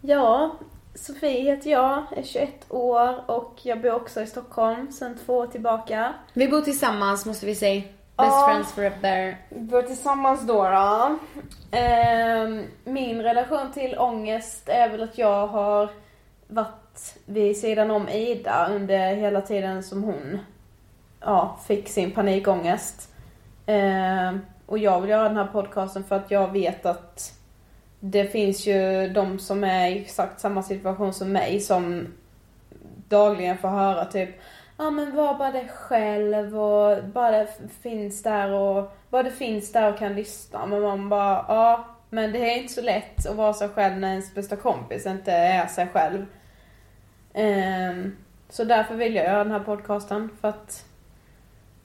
Ja, 0.00 0.56
Sofie 0.94 1.42
heter 1.42 1.70
jag, 1.70 2.04
är 2.16 2.22
21 2.22 2.50
år 2.68 3.30
och 3.30 3.60
jag 3.62 3.80
bor 3.80 3.92
också 3.92 4.20
i 4.22 4.26
Stockholm 4.26 4.92
sedan 4.92 5.18
två 5.26 5.36
år 5.36 5.46
tillbaka. 5.46 6.12
Vi 6.32 6.48
bor 6.48 6.60
tillsammans 6.60 7.26
måste 7.26 7.46
vi 7.46 7.54
säga. 7.54 7.80
Best 7.80 7.92
Ja. 8.16 8.46
friends 8.48 8.72
forever. 8.72 9.36
Vi 9.48 9.60
bor 9.60 9.82
tillsammans 9.82 10.46
då. 10.46 10.62
då. 10.64 11.18
Ehm, 11.76 12.64
min 12.84 13.22
relation 13.22 13.72
till 13.72 13.98
ångest 13.98 14.68
är 14.68 14.88
väl 14.88 15.02
att 15.02 15.18
jag 15.18 15.46
har 15.46 15.88
varit 16.48 17.16
vid 17.24 17.56
sidan 17.56 17.90
om 17.90 18.08
Ida 18.08 18.68
under 18.70 19.14
hela 19.14 19.40
tiden 19.40 19.82
som 19.82 20.02
hon 20.04 20.38
ja, 21.24 21.58
fick 21.66 21.88
sin 21.88 22.10
panikångest. 22.10 23.14
Eh, 23.66 24.32
och 24.66 24.78
jag 24.78 25.00
vill 25.00 25.10
göra 25.10 25.28
den 25.28 25.36
här 25.36 25.46
podcasten 25.46 26.04
för 26.04 26.16
att 26.16 26.30
jag 26.30 26.52
vet 26.52 26.86
att 26.86 27.38
det 28.00 28.26
finns 28.26 28.66
ju 28.66 29.08
de 29.08 29.38
som 29.38 29.64
är 29.64 29.88
i 29.88 30.00
exakt 30.00 30.40
samma 30.40 30.62
situation 30.62 31.14
som 31.14 31.32
mig 31.32 31.60
som 31.60 32.06
dagligen 33.08 33.58
får 33.58 33.68
höra 33.68 34.04
typ 34.04 34.40
Ja 34.76 34.90
men 34.90 35.16
var 35.16 35.34
bara 35.34 35.52
dig 35.52 35.68
själv 35.68 36.60
och 36.60 37.04
bara 37.04 37.30
det 37.30 37.48
finns 37.82 38.22
där 38.22 38.52
och 38.52 38.92
bara 39.10 39.22
det 39.22 39.30
finns 39.30 39.72
där 39.72 39.92
och 39.92 39.98
kan 39.98 40.14
lyssna. 40.14 40.66
Men 40.66 40.82
man 40.82 41.08
bara, 41.08 41.44
ja 41.48 41.84
men 42.10 42.32
det 42.32 42.38
är 42.38 42.58
inte 42.58 42.72
så 42.72 42.82
lätt 42.82 43.26
att 43.26 43.36
vara 43.36 43.54
sig 43.54 43.68
själv 43.68 43.98
när 43.98 44.08
ens 44.08 44.34
bästa 44.34 44.56
kompis 44.56 45.06
inte 45.06 45.32
är 45.32 45.66
sig 45.66 45.86
själv. 45.92 46.26
Ehm, 47.34 48.16
så 48.48 48.64
därför 48.64 48.94
vill 48.94 49.14
jag 49.14 49.24
göra 49.24 49.44
den 49.44 49.52
här 49.52 49.60
podcasten 49.60 50.28
för 50.40 50.48
att 50.48 50.84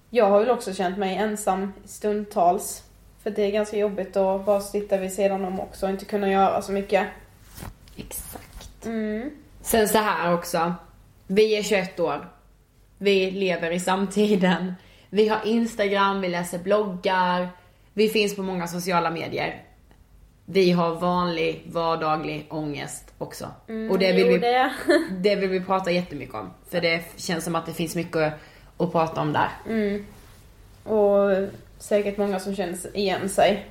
jag 0.09 0.25
har 0.25 0.39
väl 0.39 0.49
också 0.49 0.73
känt 0.73 0.97
mig 0.97 1.15
ensam 1.15 1.73
stundtals. 1.85 2.83
För 3.23 3.29
det 3.29 3.41
är 3.41 3.51
ganska 3.51 3.77
jobbigt 3.77 4.17
att 4.17 4.45
bara 4.45 4.61
sitta 4.61 4.97
vid 4.97 5.13
sidan 5.13 5.45
om 5.45 5.59
också 5.59 5.85
och 5.85 5.91
inte 5.91 6.05
kunna 6.05 6.31
göra 6.31 6.61
så 6.61 6.71
mycket. 6.71 7.07
Exakt. 7.95 8.85
Mm. 8.85 9.29
Sen 9.61 9.87
så 9.87 9.97
här 9.97 10.33
också. 10.33 10.73
Vi 11.27 11.57
är 11.57 11.63
21 11.63 11.99
år. 11.99 12.29
Vi 12.97 13.31
lever 13.31 13.71
i 13.71 13.79
samtiden. 13.79 14.73
Vi 15.09 15.27
har 15.27 15.39
Instagram, 15.45 16.21
vi 16.21 16.27
läser 16.27 16.59
bloggar. 16.59 17.49
Vi 17.93 18.09
finns 18.09 18.35
på 18.35 18.43
många 18.43 18.67
sociala 18.67 19.09
medier. 19.09 19.63
Vi 20.45 20.71
har 20.71 20.95
vanlig, 20.95 21.63
vardaglig 21.65 22.47
ångest 22.49 23.13
också. 23.17 23.47
och 23.91 23.99
det 23.99 24.13
vill, 24.13 24.27
vi, 24.27 24.37
det. 24.37 24.71
det 25.19 25.35
vill 25.35 25.49
vi 25.49 25.61
prata 25.61 25.91
jättemycket 25.91 26.35
om. 26.35 26.53
För 26.69 26.81
det 26.81 27.03
känns 27.15 27.43
som 27.43 27.55
att 27.55 27.65
det 27.65 27.73
finns 27.73 27.95
mycket 27.95 28.33
att 28.77 28.91
prata 28.91 29.21
om 29.21 29.33
där. 29.33 29.49
Och 30.83 31.49
säkert 31.77 32.17
många 32.17 32.39
som 32.39 32.55
känner 32.55 32.97
igen 32.97 33.29
sig. 33.29 33.65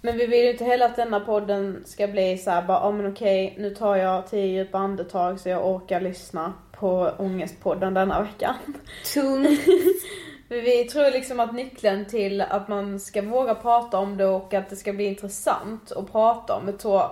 Men 0.00 0.18
vi 0.18 0.26
vill 0.26 0.44
ju 0.44 0.50
inte 0.50 0.64
heller 0.64 0.86
att 0.86 0.96
denna 0.96 1.20
podden 1.20 1.82
ska 1.86 2.06
bli 2.06 2.38
så 2.38 2.50
här 2.50 2.62
bara, 2.62 2.78
ja 2.78 2.90
men 2.90 3.12
okej, 3.12 3.54
nu 3.58 3.74
tar 3.74 3.96
jag 3.96 4.30
tio 4.30 4.46
djupa 4.46 4.78
andetag 4.78 5.40
så 5.40 5.48
jag 5.48 5.66
orkar 5.66 6.00
lyssna 6.00 6.52
på 6.72 7.10
Ångestpodden 7.18 7.94
denna 7.94 8.22
veckan. 8.22 8.54
Tungt. 9.14 9.60
Vi 10.48 10.84
tror 10.84 11.10
liksom 11.10 11.40
att 11.40 11.54
nyckeln 11.54 12.04
till 12.04 12.40
att 12.40 12.68
man 12.68 13.00
ska 13.00 13.22
våga 13.22 13.54
prata 13.54 13.98
om 13.98 14.16
det 14.16 14.26
och 14.26 14.54
att 14.54 14.70
det 14.70 14.76
ska 14.76 14.92
bli 14.92 15.04
intressant 15.04 15.92
att 15.92 16.12
prata 16.12 16.54
om 16.54 16.68
är 16.68 16.72
två 16.72 17.02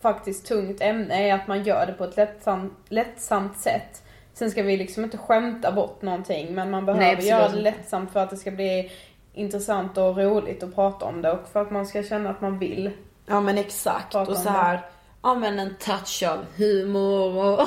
faktiskt 0.00 0.46
tungt 0.46 0.80
ämne 0.80 1.28
är 1.28 1.34
att 1.34 1.46
man 1.46 1.62
gör 1.62 1.86
det 1.86 1.92
på 1.92 2.04
ett 2.04 2.16
lättsamt, 2.16 2.72
lättsamt 2.88 3.58
sätt. 3.58 4.02
Sen 4.34 4.50
ska 4.50 4.62
vi 4.62 4.76
liksom 4.76 5.04
inte 5.04 5.18
skämta 5.18 5.72
bort 5.72 6.02
någonting 6.02 6.54
men 6.54 6.70
man 6.70 6.86
behöver 6.86 7.06
absolut 7.06 7.30
göra 7.30 7.48
det 7.48 7.60
lättsamt 7.60 8.12
för 8.12 8.20
att 8.20 8.30
det 8.30 8.36
ska 8.36 8.50
bli 8.50 8.92
intressant 9.32 9.98
och 9.98 10.16
roligt 10.16 10.62
att 10.62 10.74
prata 10.74 11.04
om 11.04 11.22
det 11.22 11.32
och 11.32 11.48
för 11.48 11.62
att 11.62 11.70
man 11.70 11.86
ska 11.86 12.02
känna 12.02 12.30
att 12.30 12.40
man 12.40 12.58
vill. 12.58 12.90
Ja 13.26 13.40
men 13.40 13.58
exakt. 13.58 14.14
Och 14.14 14.36
så 14.36 14.48
här, 14.48 14.80
ja 15.22 15.34
men 15.34 15.58
en 15.58 15.74
touch 15.74 16.22
av 16.28 16.44
humor 16.56 17.36
och, 17.36 17.60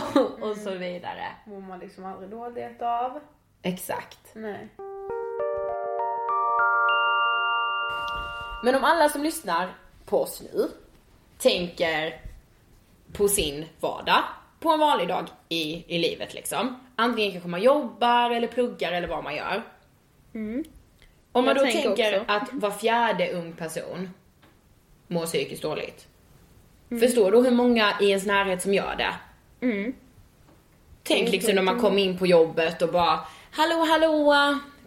och 0.49 0.57
så 0.57 0.71
vidare. 0.71 1.23
Mår 1.45 1.61
man 1.61 1.79
liksom 1.79 2.05
aldrig 2.05 2.29
dåligt 2.29 2.81
av. 2.81 3.19
Exakt. 3.61 4.19
Nej. 4.33 4.67
Men 8.63 8.75
om 8.75 8.83
alla 8.83 9.09
som 9.09 9.23
lyssnar 9.23 9.69
på 10.05 10.21
oss 10.21 10.41
nu 10.53 10.67
tänker 11.37 12.21
på 13.13 13.27
sin 13.27 13.65
vardag, 13.79 14.23
på 14.59 14.69
en 14.69 14.79
vanlig 14.79 15.07
dag 15.07 15.25
i, 15.49 15.95
i 15.95 15.97
livet 15.97 16.33
liksom. 16.33 16.79
Antingen 16.95 17.31
kanske 17.31 17.49
man 17.49 17.61
jobbar 17.61 18.31
eller 18.31 18.47
pluggar 18.47 18.91
eller 18.91 19.07
vad 19.07 19.23
man 19.23 19.35
gör. 19.35 19.63
Om 21.31 21.45
man 21.45 21.55
Jag 21.55 21.55
då 21.55 21.61
tänker 21.61 21.81
tänker 21.81 22.23
att 22.27 22.49
var 22.51 22.71
fjärde 22.71 23.31
ung 23.31 23.53
person 23.53 24.09
mår 25.07 25.25
psykiskt 25.25 25.61
dåligt. 25.61 26.07
Förstår 26.99 27.31
du 27.31 27.41
hur 27.41 27.51
många 27.51 27.93
i 28.01 28.09
ens 28.09 28.25
närhet 28.25 28.61
som 28.61 28.73
gör 28.73 28.95
det? 28.95 29.13
Tänk 31.03 31.31
liksom 31.31 31.55
när 31.55 31.61
man 31.61 31.79
kommer 31.79 32.01
in 32.01 32.17
på 32.17 32.27
jobbet 32.27 32.81
och 32.81 32.89
bara 32.89 33.19
Hallå 33.51 33.85
hallå! 33.85 34.33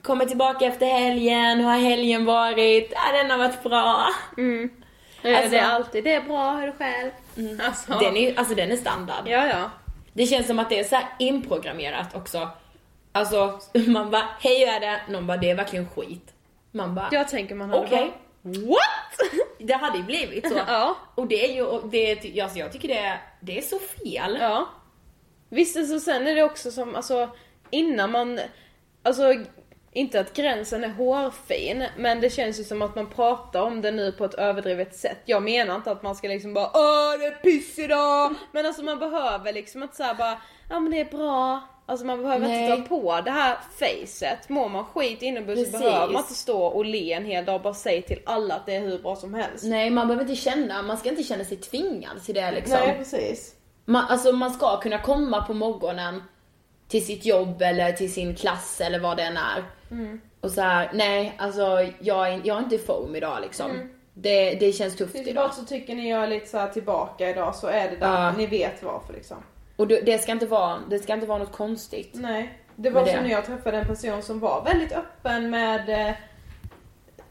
Kommer 0.03 0.27
tillbaka 0.27 0.67
efter 0.67 0.87
helgen, 0.87 1.59
hur 1.59 1.65
har 1.65 1.79
helgen 1.79 2.25
varit? 2.25 2.93
Ja, 2.95 3.17
den 3.17 3.31
har 3.31 3.39
varit 3.39 3.63
bra. 3.63 4.07
Alltså- 5.25 5.51
det 5.51 5.59
är 5.59 5.71
alltid, 5.71 6.05
det 6.05 6.15
är 6.15 6.21
bra, 6.23 6.53
hör 6.53 6.67
du 6.67 6.73
själv. 6.73 7.11
Alltså. 7.63 7.99
Den 7.99 8.17
är, 8.17 8.39
alltså 8.39 8.55
den 8.55 8.73
är 8.73 8.77
standard. 8.77 9.23
Ja, 9.29 9.47
ja. 9.47 9.71
Det 10.13 10.27
känns 10.27 10.47
som 10.47 10.59
att 10.59 10.69
det 10.69 10.79
är 10.79 10.85
så 10.85 10.95
här 10.97 11.07
inprogrammerat 11.19 12.15
också. 12.15 12.49
Alltså 13.13 13.61
man 13.87 14.11
bara, 14.11 14.29
hej 14.41 14.59
hur 14.59 14.69
är 14.69 14.81
det? 14.81 15.01
Någon 15.09 15.27
bara, 15.27 15.37
det 15.37 15.51
är 15.51 15.55
verkligen 15.55 15.89
skit. 15.89 16.35
Man 16.73 16.95
bara, 16.95 17.09
Jag 17.13 17.29
tänker 17.29 17.55
man 17.55 17.75
okej. 17.75 18.13
bara, 18.43 18.53
what? 18.67 19.31
Det 19.59 19.73
hade 19.75 19.99
ju 19.99 20.05
blivit 20.05 20.49
så. 20.49 20.55
Ja. 20.69 20.97
Och 21.15 21.27
det 21.27 21.45
är 21.51 21.55
ju, 21.55 21.81
det, 21.91 22.41
alltså 22.41 22.59
jag 22.59 22.73
tycker 22.73 22.89
det 22.89 22.99
är, 22.99 23.19
det 23.41 23.59
är 23.59 23.63
så 23.63 23.79
fel. 23.79 24.39
Ja. 24.41 24.69
Visst, 25.49 25.77
alltså, 25.77 26.01
sen 26.01 26.27
är 26.27 26.35
det 26.35 26.43
också 26.43 26.71
som, 26.71 26.97
alltså 26.97 27.29
innan 27.71 28.11
man, 28.11 28.41
alltså 29.03 29.35
inte 29.93 30.21
att 30.21 30.33
gränsen 30.33 30.85
är 30.85 30.89
hårfin, 30.89 31.85
men 31.97 32.21
det 32.21 32.31
känns 32.31 32.61
ju 32.61 32.65
som 32.65 32.83
att 32.83 32.95
man 32.95 33.11
pratar 33.11 33.63
om 33.63 33.81
det 33.81 33.91
nu 33.91 34.13
på 34.13 34.25
ett 34.25 34.35
överdrivet 34.35 34.97
sätt. 34.97 35.19
Jag 35.25 35.43
menar 35.43 35.75
inte 35.75 35.91
att 35.91 36.03
man 36.03 36.17
ska 36.17 36.29
liksom 36.29 36.55
bara 36.55 36.71
Åh 36.75 37.19
det 37.19 37.27
är 37.27 37.43
piss 37.43 37.79
idag! 37.79 38.35
Men 38.53 38.67
alltså 38.67 38.83
man 38.83 38.99
behöver 38.99 39.53
liksom 39.53 39.83
inte 39.83 39.97
såhär 39.97 40.15
bara, 40.15 40.39
ja 40.71 40.81
men 40.81 40.93
det 40.93 41.01
är 41.01 41.05
bra. 41.05 41.61
Alltså 41.87 42.07
man 42.07 42.23
behöver 42.23 42.49
Nej. 42.49 42.71
inte 42.71 42.83
ta 42.83 42.89
på 42.89 43.21
det 43.21 43.31
här 43.31 43.59
facet. 43.79 44.49
Mår 44.49 44.69
man 44.69 44.85
skit 44.85 45.23
inomhus 45.23 45.73
så 45.73 45.79
behöver 45.79 46.13
man 46.13 46.23
inte 46.23 46.35
stå 46.35 46.63
och 46.63 46.85
le 46.85 47.13
en 47.13 47.25
hel 47.25 47.45
dag 47.45 47.55
och 47.55 47.63
bara 47.63 47.75
säga 47.75 48.03
till 48.03 48.21
alla 48.27 48.55
att 48.55 48.67
det 48.67 48.75
är 48.75 48.81
hur 48.81 48.99
bra 48.99 49.17
som 49.17 49.35
helst. 49.35 49.65
Nej 49.65 49.91
man 49.91 50.09
behöver 50.09 50.25
inte 50.25 50.43
känna, 50.43 50.83
man 50.83 50.97
ska 50.97 51.09
inte 51.09 51.23
känna 51.23 51.45
sig 51.45 51.57
tvingad 51.57 52.25
till 52.25 52.35
det 52.35 52.53
liksom. 52.53 52.79
Nej 52.87 52.99
precis. 52.99 53.55
Man, 53.85 54.05
alltså 54.09 54.33
man 54.33 54.51
ska 54.51 54.81
kunna 54.81 54.99
komma 54.99 55.43
på 55.43 55.55
morgonen 55.55 56.23
till 56.89 57.07
sitt 57.07 57.27
jobb 57.27 57.63
eller 57.63 57.93
till 57.93 58.13
sin 58.13 58.35
klass 58.35 58.81
eller 58.81 58.99
vad 58.99 59.17
det 59.17 59.23
än 59.23 59.37
är. 59.37 59.65
Och 60.41 60.51
så 60.51 60.61
här, 60.61 60.91
nej 60.95 61.35
alltså 61.39 61.63
jag 62.01 62.29
är, 62.29 62.41
jag 62.45 62.57
är 62.57 62.63
inte 62.63 62.75
i 62.75 62.79
form 62.79 63.17
idag 63.17 63.39
liksom. 63.43 63.71
Det, 64.15 64.55
det 64.55 64.73
känns 64.73 64.97
tufft 64.97 65.15
idag. 65.17 65.35
bara 65.35 65.53
så 65.53 65.65
tycker 65.65 65.95
ni 65.95 66.11
jag 66.11 66.23
är 66.23 66.27
lite 66.27 66.47
så 66.47 66.67
tillbaka 66.73 67.31
idag 67.31 67.55
så 67.55 67.67
är 67.67 67.91
det 67.91 67.97
där. 67.97 68.25
Ja. 68.25 68.33
Ni 68.33 68.47
vet 68.47 68.83
varför 68.83 69.13
liksom. 69.13 69.37
Och 69.77 69.89
det, 69.89 70.23
ska 70.23 70.33
inte 70.33 70.47
vara, 70.47 70.79
det 70.91 70.99
ska 70.99 71.15
inte 71.15 71.27
vara 71.27 71.39
något 71.39 71.53
konstigt. 71.53 72.11
Nej. 72.13 72.59
Det 72.77 72.91
var 72.91 73.07
som 73.07 73.15
det. 73.15 73.23
när 73.23 73.31
jag 73.31 73.45
träffade 73.47 73.79
en 73.79 73.87
person 73.87 74.23
som 74.23 74.41
var 74.41 74.65
väldigt 74.65 74.93
öppen 74.93 75.51
med 75.51 76.09
eh, 76.09 76.15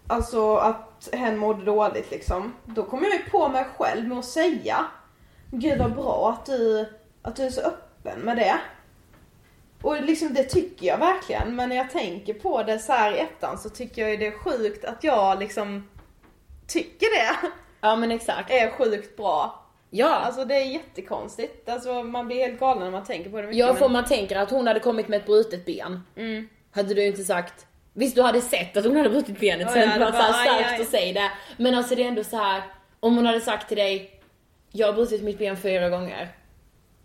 Alltså 0.10 0.56
att 0.56 1.10
hen 1.14 1.38
mådde 1.38 1.66
dåligt 1.66 2.12
liksom. 2.12 2.54
Då 2.66 2.84
kom 2.84 3.04
jag 3.04 3.14
ju 3.14 3.30
på 3.30 3.48
mig 3.48 3.66
själv 3.78 4.08
med 4.08 4.18
att 4.18 4.26
säga 4.26 4.86
Gud 5.52 5.80
vad 5.80 5.96
bra 5.96 6.32
att 6.34 6.46
du, 6.46 6.86
att 7.22 7.36
du 7.36 7.44
är 7.44 7.50
så 7.50 7.62
öppen 7.62 8.20
med 8.20 8.38
det. 8.38 8.60
Och 9.82 10.02
liksom 10.04 10.34
det 10.34 10.44
tycker 10.44 10.88
jag 10.88 10.98
verkligen. 10.98 11.56
Men 11.56 11.70
när 11.70 11.76
jag 11.76 11.90
tänker 11.90 12.34
på 12.34 12.64
det 12.64 12.80
så 12.80 12.92
här 12.94 13.14
i 13.16 13.20
ettan 13.20 13.58
så 13.58 13.70
tycker 13.70 14.02
jag 14.02 14.12
ju 14.12 14.18
det 14.18 14.28
är 14.28 14.32
sjukt 14.32 14.86
att 14.86 15.04
jag 15.04 15.40
liksom 15.40 15.90
tycker 16.68 17.08
det. 17.18 17.48
Ja 17.82 17.96
men 17.96 18.12
exakt. 18.12 18.52
Är 18.52 18.70
sjukt 18.72 19.18
bra. 19.18 19.66
Ja. 19.90 20.10
Alltså 20.16 20.46
det 20.46 20.56
är 20.56 20.66
jättekonstigt. 20.66 21.70
Alltså 21.70 22.04
man 22.04 22.28
blir 22.28 22.38
helt 22.38 22.60
galen 22.60 22.84
när 22.84 22.92
man 22.92 23.04
tänker 23.06 23.30
på 23.30 23.38
det 23.38 23.44
mycket. 23.48 23.60
Ja, 23.60 23.74
för 23.74 23.86
men- 23.86 23.92
man 23.92 24.06
tänker 24.06 24.36
att 24.36 24.50
hon 24.50 24.68
hade 24.68 24.80
kommit 24.80 25.08
med 25.08 25.20
ett 25.20 25.26
brutet 25.26 25.66
ben. 25.66 26.04
Hade 26.72 26.94
du 26.94 27.06
inte 27.06 27.24
sagt 27.24 27.66
Visst 27.94 28.16
du 28.16 28.22
hade 28.22 28.42
sett 28.42 28.78
att 28.78 28.86
hon 28.86 28.96
hade 28.96 29.10
brutit 29.10 29.40
benet 29.40 29.68
Ja, 29.68 29.74
sen 29.74 29.90
hade 29.90 30.06
var 30.06 30.12
så 30.12 30.18
bara, 30.18 30.24
här 30.24 30.48
aj, 30.58 30.64
starkt 30.64 30.72
aj. 30.74 30.82
att 30.82 30.90
säga 30.90 31.14
det. 31.14 31.32
Men 31.58 31.76
alltså 31.76 31.96
det 31.96 32.04
är 32.04 32.08
ändå 32.08 32.24
så 32.24 32.38
här 32.38 32.64
om 33.00 33.16
hon 33.16 33.26
hade 33.26 33.42
sagt 33.42 33.68
till 33.68 33.78
dig 33.78 34.20
Jag 34.72 34.88
har 34.88 34.94
brutit 34.94 35.24
mitt 35.24 35.38
ben 35.38 35.58
fyra 35.58 35.90
gånger. 35.90 36.30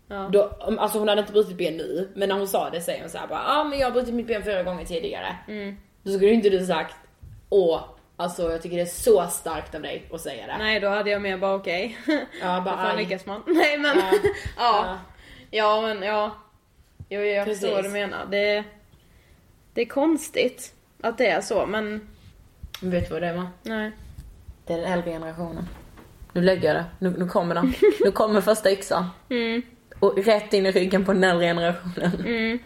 Ja. 0.07 0.29
Då, 0.31 0.43
alltså 0.79 0.99
hon 0.99 1.07
hade 1.07 1.21
inte 1.21 1.33
brutit 1.33 1.57
ben 1.57 1.77
nu, 1.77 2.09
men 2.15 2.29
när 2.29 2.35
hon 2.35 2.47
sa 2.47 2.69
det 2.69 2.81
säger 2.81 3.01
hon 3.01 3.09
så 3.09 3.17
här 3.17 3.27
bara 3.27 3.39
ja 3.39 3.59
ah, 3.59 3.63
men 3.63 3.79
jag 3.79 3.87
har 3.87 3.91
brutit 3.91 4.13
mitt 4.13 4.27
ben 4.27 4.43
fyra 4.43 4.63
gånger 4.63 4.85
tidigare. 4.85 5.35
Mm. 5.47 5.77
Då 6.03 6.11
skulle 6.11 6.31
inte 6.31 6.49
du 6.49 6.65
sagt 6.65 6.95
åh, 7.49 7.81
alltså 8.15 8.51
jag 8.51 8.61
tycker 8.61 8.75
det 8.75 8.81
är 8.81 8.85
så 8.85 9.27
starkt 9.27 9.75
av 9.75 9.81
dig 9.81 10.09
att 10.11 10.21
säga 10.21 10.47
det. 10.47 10.57
Nej 10.57 10.79
då 10.79 10.87
hade 10.87 11.09
jag 11.09 11.21
mer 11.21 11.37
bara 11.37 11.55
okej. 11.55 11.97
Ja, 12.41 12.55
Hur 12.55 12.61
bara 12.61 12.77
fan 12.77 12.97
lyckas 12.97 13.25
man? 13.25 13.43
Nej 13.47 13.77
men 13.77 13.97
Ja. 13.97 14.11
ja. 14.57 14.85
Ja. 14.85 14.97
ja. 15.49 15.81
men 15.81 16.01
ja. 16.03 16.31
Jo, 17.09 17.21
jag 17.21 17.45
Precis. 17.45 17.61
förstår 17.61 17.75
vad 17.75 17.85
du 17.85 17.89
menar. 17.89 18.25
Det, 18.31 18.63
det 19.73 19.81
är 19.81 19.85
konstigt 19.85 20.73
att 21.01 21.17
det 21.17 21.27
är 21.27 21.41
så 21.41 21.65
men 21.65 22.07
vet 22.81 23.07
du 23.07 23.13
vad 23.13 23.21
det 23.23 23.33
var? 23.33 23.47
nej. 23.61 23.91
Det 24.67 24.73
är 24.73 24.77
den 24.77 24.93
äldre 24.93 25.11
generationen. 25.11 25.67
Nu 26.33 26.41
lägger 26.41 26.67
jag 26.67 26.75
det. 26.75 26.85
Nu, 26.99 27.15
nu 27.17 27.27
kommer 27.27 27.55
den. 27.55 27.73
Nu 27.99 28.11
kommer 28.11 28.41
första 28.41 28.71
yxan. 28.71 29.05
Och 29.99 30.17
rätt 30.25 30.53
in 30.53 30.65
i 30.65 30.71
ryggen 30.71 31.05
på 31.05 31.13
den 31.13 31.23
äldre 31.23 31.45
generationen. 31.45 32.59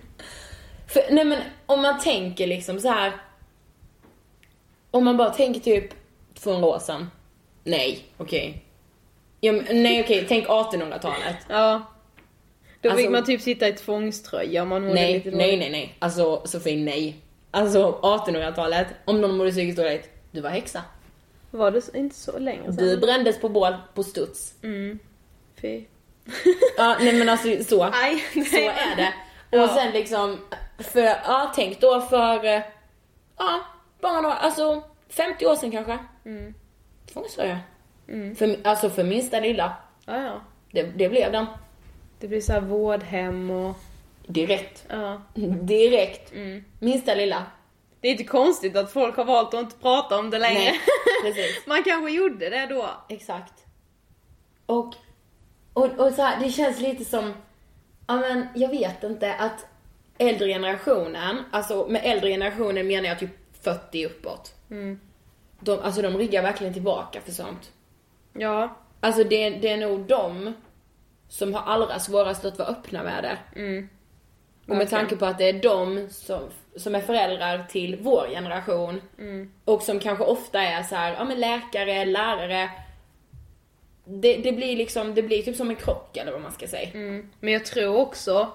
För, 0.88 1.02
nej 1.12 1.26
men 1.26 1.40
om 1.66 1.82
man 1.82 2.00
tänker 2.00 2.48
liksom 2.48 2.80
så 2.80 2.88
här. 2.90 3.12
Om 4.92 5.06
man 5.06 5.18
bara 5.18 5.30
tänker 5.30 5.60
typ 5.60 5.90
200 6.34 6.68
år 6.68 6.80
sedan. 6.80 7.12
Nej, 7.64 8.04
okej. 8.18 8.64
Ja, 9.40 9.52
men- 9.52 9.84
nej 9.84 10.02
okej, 10.04 10.26
tänk 10.30 10.48
1800-talet. 10.48 11.38
Ja. 11.50 11.82
Då 12.82 12.90
fick 12.90 12.98
Alltså- 13.00 13.12
man 13.12 13.26
typ 13.26 13.42
sitta 13.42 13.68
i 13.68 13.74
tvångströja 13.74 14.62
om 14.64 14.70
man 14.70 14.82
mådde 14.82 14.94
Nej, 14.94 15.14
lite 15.14 15.30
nej, 15.32 15.48
dåligt. 15.48 15.60
nej, 15.60 15.70
nej. 15.72 15.96
Alltså 16.00 16.42
Sofie, 16.46 16.86
nej. 16.86 17.16
Alltså 17.52 18.00
1800-talet, 18.02 18.88
om 19.06 19.22
någon 19.22 19.38
mådde 19.38 19.52
psykiskt 19.52 19.78
dåligt, 19.78 20.10
du 20.32 20.42
var 20.42 20.50
häxa. 20.50 20.82
Var 21.52 21.72
det 21.72 21.82
inte 21.98 22.16
så 22.16 22.40
länge 22.40 22.64
sedan? 22.64 22.76
Du 22.76 22.98
brändes 22.98 23.40
på 23.42 23.50
bål 23.50 23.74
på 23.94 24.04
studs. 24.04 24.54
Fy. 25.62 25.84
Ja, 26.78 26.98
nej 27.00 27.14
men 27.20 27.30
alltså 27.30 27.64
så. 27.64 27.84
Aj, 27.84 28.24
nej, 28.34 28.46
Så 28.46 28.58
är 28.58 28.96
det. 28.96 29.14
Ja. 29.52 29.64
Och 29.64 29.70
sen 29.70 29.92
liksom, 29.92 30.38
för, 30.78 31.02
ja 31.02 31.52
tänk 31.56 31.82
då 31.82 32.02
för, 32.02 32.64
ja, 33.38 33.60
bara 34.02 34.22
några, 34.22 34.36
alltså 34.36 34.84
50 35.10 35.46
år 35.46 35.56
sedan 35.56 35.72
kanske. 35.72 35.98
Mm. 36.26 36.54
Tvångströja. 37.14 37.60
För, 38.38 38.60
alltså 38.64 38.90
för 38.90 39.04
minsta 39.04 39.40
lilla. 39.40 39.74
Ja, 40.06 40.22
ja. 40.22 40.42
Det, 40.72 40.84
det 40.84 41.10
blev 41.10 41.32
den. 41.32 41.46
Det 42.20 42.28
blir 42.28 42.42
så 42.42 42.54
här 42.54 42.62
vårdhem 42.62 43.50
och 43.50 43.76
Direkt. 44.28 44.86
ja. 44.90 45.22
Direkt. 45.62 46.34
Minsta 46.80 47.16
lilla. 47.16 47.46
Det 48.02 48.08
är 48.08 48.12
inte 48.12 48.24
konstigt 48.24 48.76
att 48.76 48.94
folk 48.94 49.16
har 49.16 49.26
valt 49.26 49.54
att 49.54 49.60
inte 49.60 49.76
prata 49.76 50.18
om 50.20 50.30
det 50.30 50.40
längre. 50.40 50.60
Nej, 50.60 50.80
precis. 51.24 51.64
man 51.68 51.84
kanske 51.84 52.12
gjorde 52.12 52.50
det 52.50 52.66
då. 52.66 52.90
Exakt. 53.10 53.54
Och, 54.66 54.94
och, 55.80 56.06
och 56.08 56.14
så 56.14 56.22
här, 56.22 56.40
det 56.40 56.50
känns 56.50 56.82
lite 56.82 57.06
som, 57.06 57.34
ja 58.08 58.16
men 58.16 58.48
jag 58.56 58.70
vet 58.70 59.04
inte 59.04 59.34
att 59.34 59.66
äldre 60.18 60.48
generationen, 60.48 61.44
alltså 61.52 61.88
med 61.90 62.02
äldre 62.04 62.30
generationen 62.30 62.88
menar 62.88 63.08
jag 63.08 63.20
typ 63.20 63.32
40 63.62 64.06
uppåt. 64.06 64.54
De, 65.60 65.80
alltså 65.80 66.02
de 66.02 66.18
ryggar 66.18 66.44
verkligen 66.44 66.74
tillbaka 66.74 67.22
för 67.22 67.32
sånt. 67.32 67.72
Ja. 68.34 68.76
Alltså 69.00 69.24
det, 69.24 69.50
det 69.50 69.70
är 69.70 69.78
nog 69.78 70.00
de 70.00 70.54
som 71.28 71.54
har 71.54 71.62
allra 71.62 72.00
svårast 72.00 72.46
att 72.46 72.60
vara 72.60 72.70
öppna 72.70 73.04
med 73.04 73.24
det. 73.24 73.38
Och 74.68 74.76
med 74.76 74.90
tanke 74.90 75.16
på 75.16 75.26
att 75.26 75.38
det 75.38 75.50
är 75.50 75.62
de 75.62 76.08
som, 76.10 76.42
som 76.76 76.96
är 76.96 77.02
föräldrar 77.02 77.66
till 77.70 78.00
vår 78.02 78.28
generation 78.30 79.02
och 79.66 79.82
som 79.82 80.00
kanske 80.00 80.24
ofta 80.24 80.62
är 80.62 80.84
så 80.84 80.96
här, 80.96 81.14
ja 81.14 81.24
men 81.24 81.40
läkare, 81.40 82.06
lärare. 82.06 82.70
Det, 84.12 84.38
det 84.38 84.52
blir 84.52 84.76
liksom, 84.76 85.16
det 85.16 85.22
blir 85.22 85.42
typ 85.44 85.56
som 85.56 85.70
en 85.70 85.76
krock 85.76 86.18
eller 86.18 86.32
vad 86.32 86.42
man 86.42 86.52
ska 86.52 86.68
säga. 86.68 86.90
Men 87.40 87.54
jag 87.54 87.66
tror 87.66 87.96
också 87.98 88.52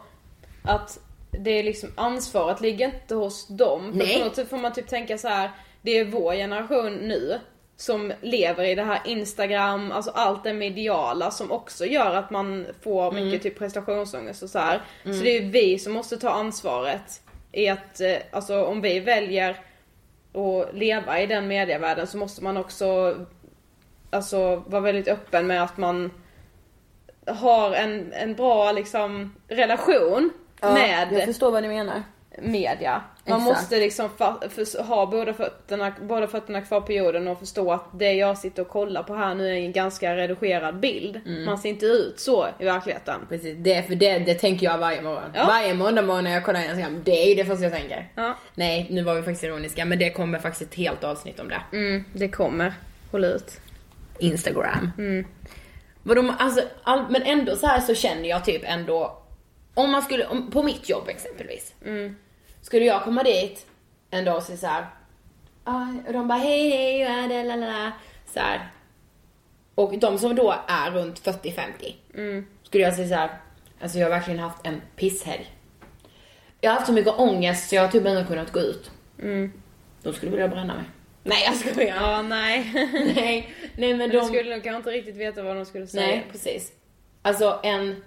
att 0.64 0.98
det 1.30 1.50
är 1.50 1.62
liksom 1.62 1.88
ansvaret 1.96 2.60
ligger 2.60 2.86
inte 2.86 3.14
hos 3.14 3.46
dem. 3.48 3.92
För 3.92 3.98
Nej. 3.98 4.18
på 4.18 4.24
något 4.24 4.48
får 4.48 4.56
man 4.56 4.72
typ 4.72 4.88
tänka 4.88 5.18
så 5.18 5.28
här. 5.28 5.50
det 5.82 5.90
är 5.98 6.04
vår 6.04 6.32
generation 6.34 6.94
nu. 6.94 7.40
som 7.76 8.12
lever 8.20 8.64
i 8.64 8.74
det 8.74 8.82
här 8.82 9.00
Instagram, 9.04 9.92
alltså 9.92 10.10
allt 10.10 10.44
det 10.44 10.52
mediala 10.52 11.30
som 11.30 11.52
också 11.52 11.86
gör 11.86 12.14
att 12.14 12.30
man 12.30 12.66
får 12.82 13.08
Mm. 13.10 13.24
mycket 13.24 13.42
typ 13.42 13.58
prestationsångest 13.58 14.42
och 14.42 14.50
så 14.50 14.58
här. 14.58 14.82
Så 15.04 15.10
det 15.24 15.36
är 15.36 15.40
vi 15.42 15.78
som 15.78 15.92
måste 15.92 16.16
ta 16.16 16.30
ansvaret 16.30 17.22
i 17.52 17.68
att, 17.68 18.00
eh, 18.00 18.16
alltså 18.30 18.64
om 18.64 18.80
vi 18.80 19.00
väljer 19.00 19.50
att 20.34 20.74
leva 20.74 21.20
i 21.20 21.26
den 21.26 21.48
medievärlden 21.48 22.06
så 22.06 22.16
måste 22.18 22.44
man 22.44 22.56
också 22.56 23.16
alltså 24.14 24.62
vara 24.66 24.82
väldigt 24.82 25.08
öppen 25.08 25.46
med 25.46 25.62
att 25.62 25.76
man 25.76 26.10
har 27.26 27.72
en, 27.72 28.12
en 28.12 28.34
bra 28.34 28.72
liksom 28.72 29.34
relation 29.48 30.30
med 30.60 31.08
Jag 31.12 31.24
förstår 31.24 31.50
vad 31.50 31.62
ni 31.62 31.68
menar. 31.68 32.02
media. 32.42 33.02
Man 33.26 33.38
Exakt. 33.40 33.58
måste 33.60 33.78
liksom 33.78 34.08
ha 34.78 35.06
båda 35.06 35.34
fötterna, 35.34 35.92
båda 36.02 36.26
fötterna 36.26 36.60
kvar 36.60 36.80
på 36.80 36.92
jorden 36.92 37.28
och 37.28 37.38
förstå 37.38 37.72
att 37.72 37.84
det 37.98 38.12
jag 38.12 38.38
sitter 38.38 38.62
och 38.62 38.68
kollar 38.68 39.02
på 39.02 39.14
här 39.14 39.34
nu 39.34 39.48
är 39.48 39.54
en 39.54 39.72
ganska 39.72 40.16
redigerad 40.16 40.80
bild. 40.80 41.20
Mm. 41.26 41.44
Man 41.44 41.58
ser 41.58 41.68
inte 41.68 41.86
ut 41.86 42.20
så 42.20 42.46
i 42.58 42.64
verkligheten. 42.64 43.20
Precis, 43.28 43.56
det, 43.58 43.82
för 43.82 43.94
det, 43.94 44.18
det 44.18 44.34
tänker 44.34 44.66
jag 44.66 44.78
varje 44.78 45.02
morgon. 45.02 45.30
Ja. 45.34 45.46
Varje 45.46 45.74
måndag 45.74 46.02
morgon 46.02 46.24
när 46.24 46.30
jag 46.30 46.44
kollar 46.44 46.60
Instagram, 46.60 47.02
det 47.04 47.22
är 47.22 47.28
ju 47.28 47.34
det 47.34 47.44
första 47.44 47.64
jag 47.64 47.72
tänker. 47.72 48.08
Ja. 48.14 48.34
Nej, 48.54 48.86
nu 48.90 49.02
var 49.02 49.14
vi 49.14 49.22
faktiskt 49.22 49.44
ironiska, 49.44 49.84
men 49.84 49.98
det 49.98 50.10
kommer 50.10 50.38
faktiskt 50.38 50.70
ett 50.70 50.78
helt 50.78 51.04
avsnitt 51.04 51.40
om 51.40 51.48
det. 51.48 51.60
Mm, 51.76 52.04
det 52.12 52.28
kommer. 52.28 52.74
Håll 53.10 53.24
ut. 53.24 53.60
Instagram. 54.18 54.90
Vad 56.02 56.16
de, 56.16 56.34
alltså, 56.38 56.60
all, 56.82 57.10
men 57.10 57.22
ändå 57.22 57.56
så 57.56 57.66
här 57.66 57.80
så 57.80 57.94
känner 57.94 58.28
jag 58.28 58.44
typ 58.44 58.62
ändå, 58.64 59.22
om 59.74 59.90
man 59.90 60.02
skulle, 60.02 60.26
om, 60.26 60.50
på 60.50 60.62
mitt 60.62 60.88
jobb 60.88 61.08
exempelvis. 61.08 61.74
Skulle 62.60 62.84
jag 62.84 63.02
komma 63.04 63.22
dit 63.22 63.66
en 64.10 64.24
dag 64.24 64.36
och 64.36 64.42
säga 64.42 64.58
så 64.58 64.66
här, 64.66 64.86
ah, 65.64 65.86
och 66.06 66.12
de 66.12 66.28
bara 66.28 66.38
hej 66.38 66.70
hej, 66.70 67.04
la, 67.28 67.42
la, 67.42 67.56
la, 67.56 67.92
så 68.26 68.40
här. 68.40 68.68
Och 69.74 69.98
de 69.98 70.18
som 70.18 70.34
då 70.36 70.54
är 70.68 70.90
runt 70.90 71.22
40-50, 71.22 71.94
skulle 72.62 72.84
jag 72.84 72.94
säga 72.94 73.08
så 73.08 73.14
här, 73.14 73.30
alltså 73.80 73.98
jag 73.98 74.06
har 74.06 74.10
verkligen 74.10 74.40
haft 74.40 74.66
en 74.66 74.80
pisshelg. 74.96 75.50
Jag 76.60 76.70
har 76.70 76.74
haft 76.74 76.86
så 76.86 76.92
mycket 76.92 77.18
ångest 77.18 77.68
så 77.68 77.74
jag 77.74 77.82
har 77.82 77.88
typ 77.88 78.06
inte 78.06 78.24
kunnat 78.28 78.52
gå 78.52 78.60
ut. 78.60 78.90
De 80.02 80.12
skulle 80.12 80.30
vilja 80.30 80.48
bränna 80.48 80.74
mig. 80.74 80.84
Nej 81.24 81.44
jag 81.44 81.54
skojar. 81.56 81.96
Ja, 81.96 82.22
nej. 82.22 82.70
nej, 83.14 83.54
nej 83.76 83.88
men 83.88 83.98
Men 83.98 84.10
de... 84.10 84.16
de 84.16 84.24
skulle 84.26 84.54
nog 84.54 84.64
kanske 84.64 84.76
inte 84.76 84.90
riktigt 84.90 85.16
veta 85.16 85.42
vad 85.42 85.56
de 85.56 85.64
skulle 85.64 85.86
säga. 85.86 86.06
Nej, 86.06 86.26
precis. 86.32 86.72
Alltså 87.22 87.60
en, 87.62 88.04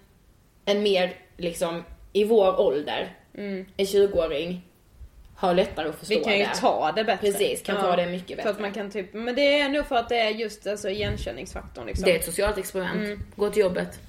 en 0.65 0.84
mer 0.84 1.13
liksom 1.38 1.84
i 2.13 2.23
vår 2.23 2.60
ålder, 2.60 3.15
en 3.34 3.65
20-åring 3.77 4.62
har 5.36 5.53
lättare 5.53 5.89
att 5.89 5.95
förstå 5.95 6.13
Mm. 6.13 6.23
Vi 6.23 6.30
kan 6.30 6.39
ju 6.39 6.45
det. 6.45 6.56
ta 6.56 6.91
det 6.95 7.03
bättre. 7.03 7.32
Precis, 7.32 7.62
kan 7.62 7.82
ta 7.82 7.95
det 7.95 8.08
mycket 8.08 8.38
bättre. 8.38 8.49
att 8.49 8.60
man 8.60 8.73
kan 8.73 8.91
typ, 8.91 9.13
men 9.13 9.36
det 9.36 9.60
är 9.60 9.69
nog 9.69 9.86
för 9.86 9.95
att 9.95 10.10
det 10.10 10.19
är 10.19 10.30
just 10.30 10.67
alltså 10.67 10.89
igenkänningsfaktorn 10.89 11.86
liksom. 11.86 12.06
Det 12.06 12.12
är 12.12 12.19
ett 12.19 12.25
socialt 12.25 12.58
experiment. 12.58 12.95
Mm. 13.06 13.23
Gå 13.36 13.49
till 13.49 13.62
jobbet 13.62 13.99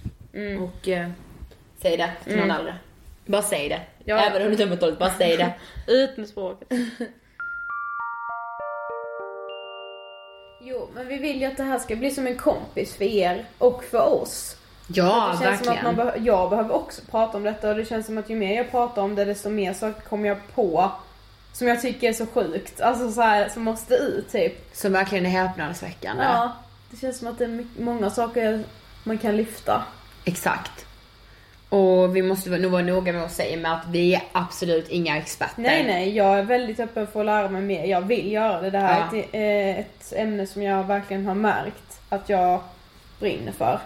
och 0.61 0.89
eh, 0.89 1.09
säg 1.83 1.97
det 1.97 2.11
till 2.25 2.37
någon 2.37 2.51
äldre. 2.51 2.75
Bara 3.27 3.43
säg 3.43 3.69
det. 3.69 3.75
Mm. 3.75 3.87
Ja. 4.05 4.19
Även 4.19 4.43
om 4.43 4.57
det 4.57 4.63
inte 4.63 4.75
är 4.75 4.81
dåligt, 4.81 4.99
bara 4.99 5.11
säg 5.11 5.37
det. 5.37 5.53
Ut 5.93 6.17
med 6.17 6.29
språket. 6.29 6.69
jo, 10.71 10.89
men 10.95 11.09
vi 11.09 11.17
vill 11.19 11.41
ju 11.41 11.47
att 11.47 11.57
det 11.57 11.63
här 11.63 11.79
ska 11.79 11.97
bli 11.97 12.11
som 12.11 12.27
en 12.27 12.37
kompis 12.37 12.95
för 12.97 13.05
er 13.05 13.49
och 13.59 13.85
för 13.85 14.09
oss. 14.23 14.57
Ja, 14.95 15.35
det 15.39 15.45
känns 15.45 15.59
som 15.59 15.67
verkligen. 15.67 15.87
att 15.87 15.97
man 15.97 16.07
beh- 16.09 16.27
jag 16.27 16.51
behöver 16.51 16.75
också 16.75 17.03
prata 17.11 17.37
om 17.37 17.43
detta 17.43 17.69
och 17.71 17.77
det 17.77 17.85
känns 17.85 18.07
som 18.07 18.19
att 18.19 18.31
ju 18.31 18.37
mer 18.37 18.57
jag 18.57 18.71
pratar 18.71 19.03
om 19.03 19.15
det 19.15 19.25
desto 19.25 19.51
mer 19.51 19.73
saker 19.73 20.01
kommer 20.01 20.29
jag 20.29 20.39
på 20.55 20.91
som 21.53 21.69
jag 21.69 21.83
tycker 21.83 22.09
är 22.09 22.13
så 22.13 22.27
sjukt. 22.27 22.81
Alltså 22.81 23.11
så 23.13 23.21
här, 23.23 23.49
som 23.49 23.63
måste 23.63 23.95
ut 23.95 24.33
typ. 24.33 24.77
Som 24.77 24.93
verkligen 24.93 25.27
är 25.27 25.31
häpnadsväckande. 25.31 26.23
Ja, 26.25 26.53
det 26.91 26.97
känns 26.97 27.19
som 27.19 27.29
att 27.29 27.39
det 27.39 27.45
är 27.45 27.67
många 27.79 28.11
saker 28.11 28.65
man 29.05 29.19
kan 29.19 29.37
lyfta. 29.37 29.85
Exakt. 30.25 30.87
Och 31.69 32.17
vi 32.17 32.23
måste 32.23 32.51
nog 32.51 32.73
vara 32.73 32.83
noga 32.83 33.13
med 33.13 33.23
att 33.25 33.33
säga 33.33 33.57
med 33.57 33.73
att 33.73 33.87
vi 33.91 34.15
är 34.15 34.23
absolut 34.33 34.89
inga 34.89 35.17
experter. 35.19 35.63
Nej, 35.63 35.85
nej, 35.87 36.17
jag 36.17 36.39
är 36.39 36.43
väldigt 36.43 36.81
öppen 36.81 37.07
för 37.07 37.21
att 37.21 37.27
lära 37.27 37.49
mig 37.49 37.63
mer. 37.63 37.85
Jag 37.85 38.01
vill 38.01 38.33
göra 38.33 38.61
det. 38.61 38.71
Det 38.71 38.79
här 38.79 39.07
Ja. 39.13 39.19
är 39.33 39.71
ett, 39.71 39.77
eh, 39.77 39.79
ett 39.81 40.13
ämne 40.17 40.47
som 40.47 40.63
jag 40.63 40.85
verkligen 40.85 41.27
har 41.27 41.35
märkt 41.35 42.01
att 42.09 42.29
jag 42.29 42.61
brinner 43.21 43.53
för. 43.53 43.81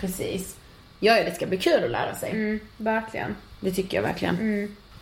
Precis. 0.00 0.56
Ja, 1.00 1.14
det 1.24 1.34
ska 1.34 1.46
bli 1.46 1.56
kul 1.58 1.84
att 1.84 1.90
lära 1.90 2.14
sig. 2.14 2.30
Mm, 2.30 2.60
verkligen. 2.76 3.36
Det 3.60 3.70
tycker 3.70 3.96
jag 3.96 4.02
verkligen. 4.02 4.36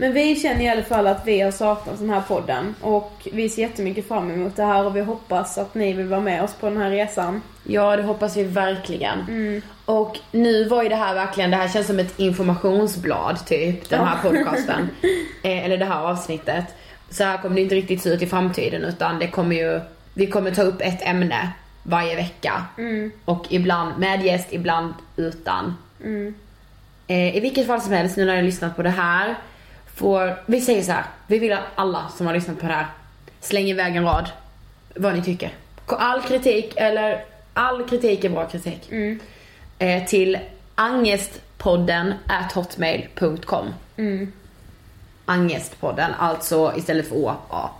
Men 0.02 0.12
vi 0.12 0.36
känner 0.36 0.60
i 0.60 0.68
alla 0.68 0.82
fall 0.82 1.06
att 1.06 1.26
vi 1.26 1.40
har 1.40 1.50
saknat 1.50 1.98
den 1.98 2.10
här 2.10 2.20
podden 2.20 2.74
och 2.80 3.28
vi 3.32 3.48
ser 3.48 3.62
jättemycket 3.62 4.08
fram 4.08 4.30
emot 4.30 4.56
det 4.56 4.64
här 4.64 4.86
och 4.86 4.96
vi 4.96 5.00
hoppas 5.00 5.58
att 5.58 5.74
ni 5.74 5.92
vill 5.92 6.06
vara 6.06 6.20
med 6.20 6.42
oss 6.42 6.54
på 6.54 6.68
den 6.68 6.76
här 6.76 6.90
resan. 6.90 7.42
Ja, 7.64 7.96
det 7.96 8.02
hoppas 8.02 8.36
vi 8.36 8.44
verkligen. 8.44 9.18
Och 9.84 10.18
nu 10.32 10.64
var 10.64 10.82
ju 10.82 10.88
det 10.88 10.96
här 10.96 11.14
verkligen, 11.14 11.50
det 11.50 11.56
här 11.56 11.68
känns 11.68 11.86
som 11.86 11.98
ett 11.98 12.18
informationsblad 12.18 13.46
typ, 13.46 13.88
den 13.88 14.06
här 14.06 14.22
podcasten. 14.22 14.88
eh, 15.42 15.64
eller 15.64 15.78
det 15.78 15.84
här 15.84 16.00
avsnittet. 16.00 16.64
Så 17.10 17.24
här 17.24 17.38
kommer 17.38 17.54
det 17.54 17.62
inte 17.62 17.74
riktigt 17.74 18.02
se 18.02 18.08
ut 18.08 18.22
i 18.22 18.26
framtiden 18.26 18.84
utan 18.84 19.18
det 19.18 19.26
kommer 19.26 19.56
ju, 19.56 19.80
vi 20.14 20.26
kommer 20.26 20.50
ta 20.50 20.62
upp 20.62 20.80
ett 20.80 21.02
ämne 21.02 21.52
varje 21.82 22.16
vecka. 22.16 22.64
Och 23.24 23.46
ibland 23.48 23.98
med 23.98 24.24
gäst, 24.24 24.48
ibland 24.50 24.94
utan. 25.16 25.76
Eh, 27.06 27.36
I 27.36 27.40
vilket 27.40 27.66
fall 27.66 27.80
som 27.80 27.92
helst, 27.92 28.16
nu 28.16 28.24
när 28.24 28.32
jag 28.32 28.40
har 28.40 28.46
lyssnat 28.46 28.76
på 28.76 28.82
det 28.82 28.90
här, 28.90 29.36
får, 29.94 30.42
vi 30.46 30.60
säger 30.60 30.82
så 30.82 30.92
här, 30.92 31.04
vi 31.26 31.38
vill 31.38 31.52
att 31.52 31.64
alla 31.74 32.08
som 32.16 32.26
har 32.26 32.34
lyssnat 32.34 32.60
på 32.60 32.66
det 32.66 32.72
här 32.72 32.86
slänger 33.40 33.68
iväg 33.74 33.96
en 33.96 34.04
rad 34.04 34.30
vad 34.94 35.14
ni 35.14 35.22
tycker. 35.22 35.50
All 35.86 36.22
kritik, 36.22 36.72
eller 36.76 37.24
all 37.54 37.88
kritik 37.88 38.24
är 38.24 38.28
bra 38.28 38.46
kritik. 38.48 38.92
Eh, 39.78 40.04
till 40.04 40.38
angestpodden 40.74 42.14
at 42.26 42.52
hotmail.com. 42.52 43.66
Angestpodden, 45.24 46.14
alltså 46.18 46.72
istället 46.76 47.08
för 47.08 47.16
å, 47.16 47.36
a. 47.50 47.70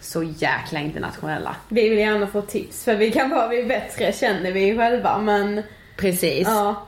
Så 0.00 0.22
jäkla 0.22 0.80
internationella. 0.80 1.56
Vi 1.68 1.88
vill 1.88 1.98
gärna 1.98 2.26
få 2.26 2.42
tips 2.42 2.84
för 2.84 2.94
vi 2.96 3.10
kan 3.10 3.30
vara 3.30 3.48
vi 3.48 3.64
bättre 3.64 4.12
känner 4.12 4.52
vi 4.52 4.76
själva 4.76 5.18
men 5.18 5.62
Precis. 5.96 6.48
ja. 6.48 6.86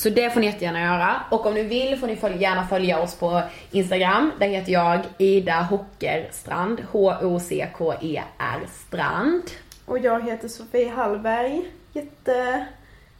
Så 0.00 0.10
det 0.10 0.30
får 0.30 0.40
ni 0.40 0.46
jättegärna 0.46 0.80
göra. 0.80 1.20
Och 1.30 1.46
om 1.46 1.54
ni 1.54 1.62
vill 1.62 1.98
får 1.98 2.06
ni 2.06 2.14
följ- 2.14 2.38
gärna 2.38 2.66
följa 2.66 2.98
oss 3.00 3.14
på 3.14 3.42
Instagram. 3.70 4.32
Där 4.38 4.48
heter 4.48 4.72
jag 4.72 5.00
Ida 5.18 5.60
Hockerstrand. 5.62 6.80
H-O-C-K-E-R 6.92 8.60
Strand. 8.86 9.42
Och 9.86 9.98
jag 9.98 10.24
heter 10.24 10.48
Sofie 10.48 10.90
Hallberg. 10.90 11.62
Jätte 11.92 12.66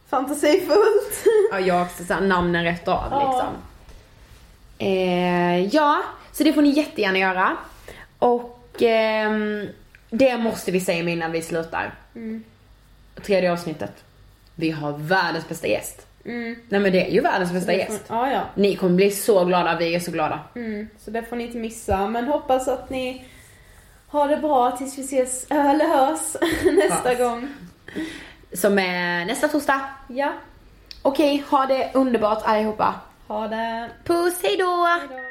fantasifullt. 0.09 1.25
Ja, 1.51 1.59
jag 1.59 1.81
också 1.81 2.03
så 2.03 2.13
här 2.13 2.21
namnen 2.21 2.63
rätt 2.63 2.87
av 2.87 3.07
Ja. 3.11 3.27
liksom. 3.31 3.55
Eh, 4.77 5.65
ja, 5.75 6.01
så 6.31 6.43
det 6.43 6.53
får 6.53 6.61
ni 6.61 6.69
jättegärna 6.69 7.17
göra. 7.17 7.57
Och 8.19 8.81
ehm, 8.81 9.67
det 10.09 10.37
måste 10.37 10.71
vi 10.71 10.79
säga 10.79 11.09
innan 11.09 11.31
vi 11.31 11.41
slutar. 11.41 11.93
Tredje 13.25 13.51
avsnittet. 13.51 14.03
Vi 14.55 14.71
har 14.71 14.91
världens 14.97 15.49
bästa 15.49 15.67
gäst. 15.67 16.07
Nej 16.23 16.55
men 16.69 16.83
det 16.91 17.07
är 17.07 17.11
ju 17.11 17.21
världens 17.21 17.51
bästa 17.53 17.73
gäst. 17.73 18.03
Ja, 18.07 18.31
ja. 18.31 18.41
Ni 18.55 18.75
kommer 18.75 18.95
bli 18.95 19.11
så 19.11 19.45
glada, 19.45 19.75
vi 19.75 19.95
är 19.95 19.99
så 19.99 20.11
glada. 20.11 20.39
Mm, 20.55 20.87
så 20.99 21.11
det 21.11 21.23
får 21.23 21.35
ni 21.35 21.43
inte 21.45 21.57
missa. 21.57 22.07
Men 22.07 22.25
hoppas 22.27 22.67
att 22.67 22.89
ni 22.89 23.25
har 24.07 24.27
det 24.27 24.37
bra 24.37 24.71
tills 24.71 24.97
vi 24.97 25.01
ses, 25.01 25.45
eller 25.49 25.87
hörs 25.87 26.35
nästa 26.89 27.09
Hörs. 27.09 27.17
gång. 27.17 27.47
Som 28.53 28.79
är 28.79 29.25
nästa 29.25 29.47
torsdag. 29.47 29.81
Ja, 30.07 30.33
Okej, 31.01 31.43
ha 31.49 31.65
det 31.65 31.91
underbart 31.93 32.41
allihopa. 32.45 32.93
ha 33.27 33.47
det. 33.47 33.89
Puss, 34.03 34.43
hejdå! 34.43 34.85
Hejdå. 35.09 35.30